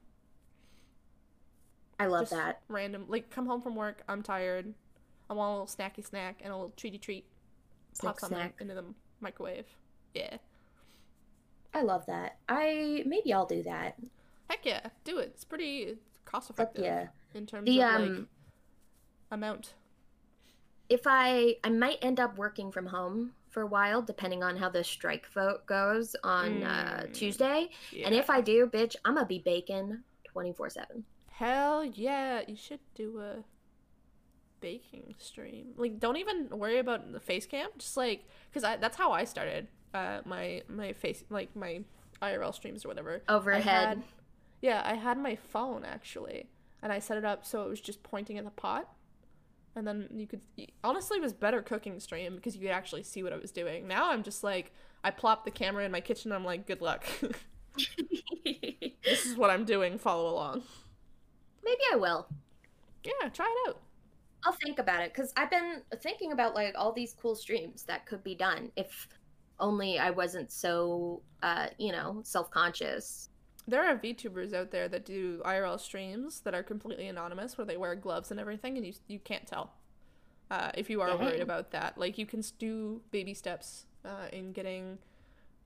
[1.99, 2.61] I love Just that.
[2.69, 4.75] Random, like come home from work, I'm tired,
[5.29, 7.25] I want a little snacky snack and a little treaty treat.
[7.99, 8.55] Pop Snack, something snack.
[8.61, 8.85] into the
[9.21, 9.67] microwave.
[10.15, 10.37] Yeah.
[11.73, 12.37] I love that.
[12.49, 13.97] I maybe I'll do that.
[14.49, 15.33] Heck yeah, do it.
[15.35, 17.07] It's pretty cost effective yeah.
[17.35, 18.29] in terms The of like um,
[19.31, 19.75] amount.
[20.89, 24.69] if I I might end up working from home for a while, depending on how
[24.69, 27.13] the strike vote goes on uh, Mm.
[27.15, 27.69] Tuesday.
[27.93, 28.07] Yeah.
[28.07, 31.05] And if I do, bitch, I'm gonna be baking twenty four seven.
[31.31, 33.45] Hell yeah, you should do a
[34.61, 35.69] baking stream.
[35.77, 37.69] Like, don't even worry about the face cam.
[37.79, 38.25] Just like,
[38.55, 39.69] cause I that's how I started.
[39.95, 41.81] Uh, my my face like my
[42.23, 43.23] IRL streams or whatever.
[43.29, 44.03] Overhead.
[44.61, 46.49] Yeah, I had my phone actually,
[46.83, 48.89] and I set it up so it was just pointing at the pot,
[49.75, 50.41] and then you could.
[50.83, 53.87] Honestly, it was better cooking stream because you could actually see what I was doing.
[53.87, 54.73] Now I'm just like,
[55.05, 56.33] I plop the camera in my kitchen.
[56.33, 57.05] I'm like, good luck.
[59.05, 59.99] this is what I'm doing.
[59.99, 60.63] Follow along.
[61.65, 62.27] Maybe I will.
[63.05, 63.81] Yeah, try it out.
[64.45, 68.07] I'll think about it because I've been thinking about like all these cool streams that
[68.07, 69.09] could be done if
[69.59, 73.31] only I wasn't so uh, you know, self conscious.
[73.69, 77.77] There are VTubers out there that do IRL streams that are completely anonymous, where they
[77.77, 79.73] wear gloves and everything, and you you can't tell.
[80.51, 84.53] Uh, if you are worried about that, like you can do baby steps uh, in
[84.53, 84.99] getting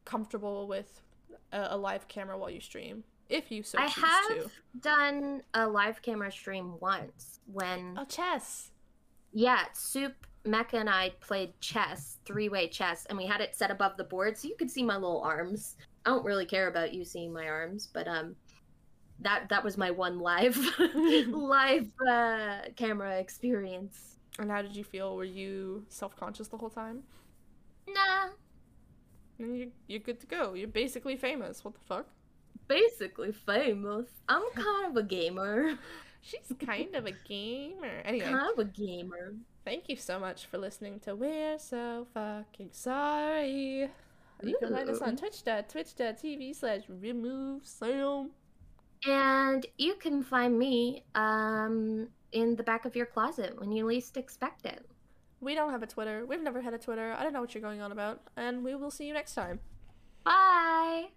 [0.07, 1.03] comfortable with
[1.53, 4.51] a, a live camera while you stream, if you so I choose have to.
[4.81, 8.71] done a live camera stream once when Oh, chess.
[9.33, 10.15] Yeah, Soup,
[10.47, 14.05] Mecca, and I played chess, three way chess, and we had it set above the
[14.05, 15.77] board so you could see my little arms.
[16.05, 18.37] I don't really care about you seeing my arms, but um,
[19.21, 20.57] that that was my one live
[21.29, 24.17] live uh, camera experience.
[24.39, 25.17] And how did you feel?
[25.17, 27.03] Were you self conscious the whole time?
[27.89, 28.29] Nah,
[29.39, 30.55] And you you're good to go.
[30.55, 31.65] You're basically famous.
[31.65, 32.07] What the fuck?
[32.71, 34.07] basically famous.
[34.29, 35.77] I'm kind of a gamer.
[36.23, 38.01] She's kind of a gamer.
[38.05, 38.25] Anyway.
[38.25, 39.35] Kind of a gamer.
[39.65, 43.91] Thank you so much for listening to We're So Fucking Sorry.
[44.43, 45.17] You can find us on Ooh.
[45.17, 48.31] twitch.twitch.tv slash remove Sam.
[49.07, 54.17] And you can find me um in the back of your closet when you least
[54.17, 54.87] expect it.
[55.41, 56.27] We don't have a Twitter.
[56.27, 57.15] We've never had a Twitter.
[57.19, 58.21] I don't know what you're going on about.
[58.37, 59.61] And we will see you next time.
[60.25, 61.09] Bye.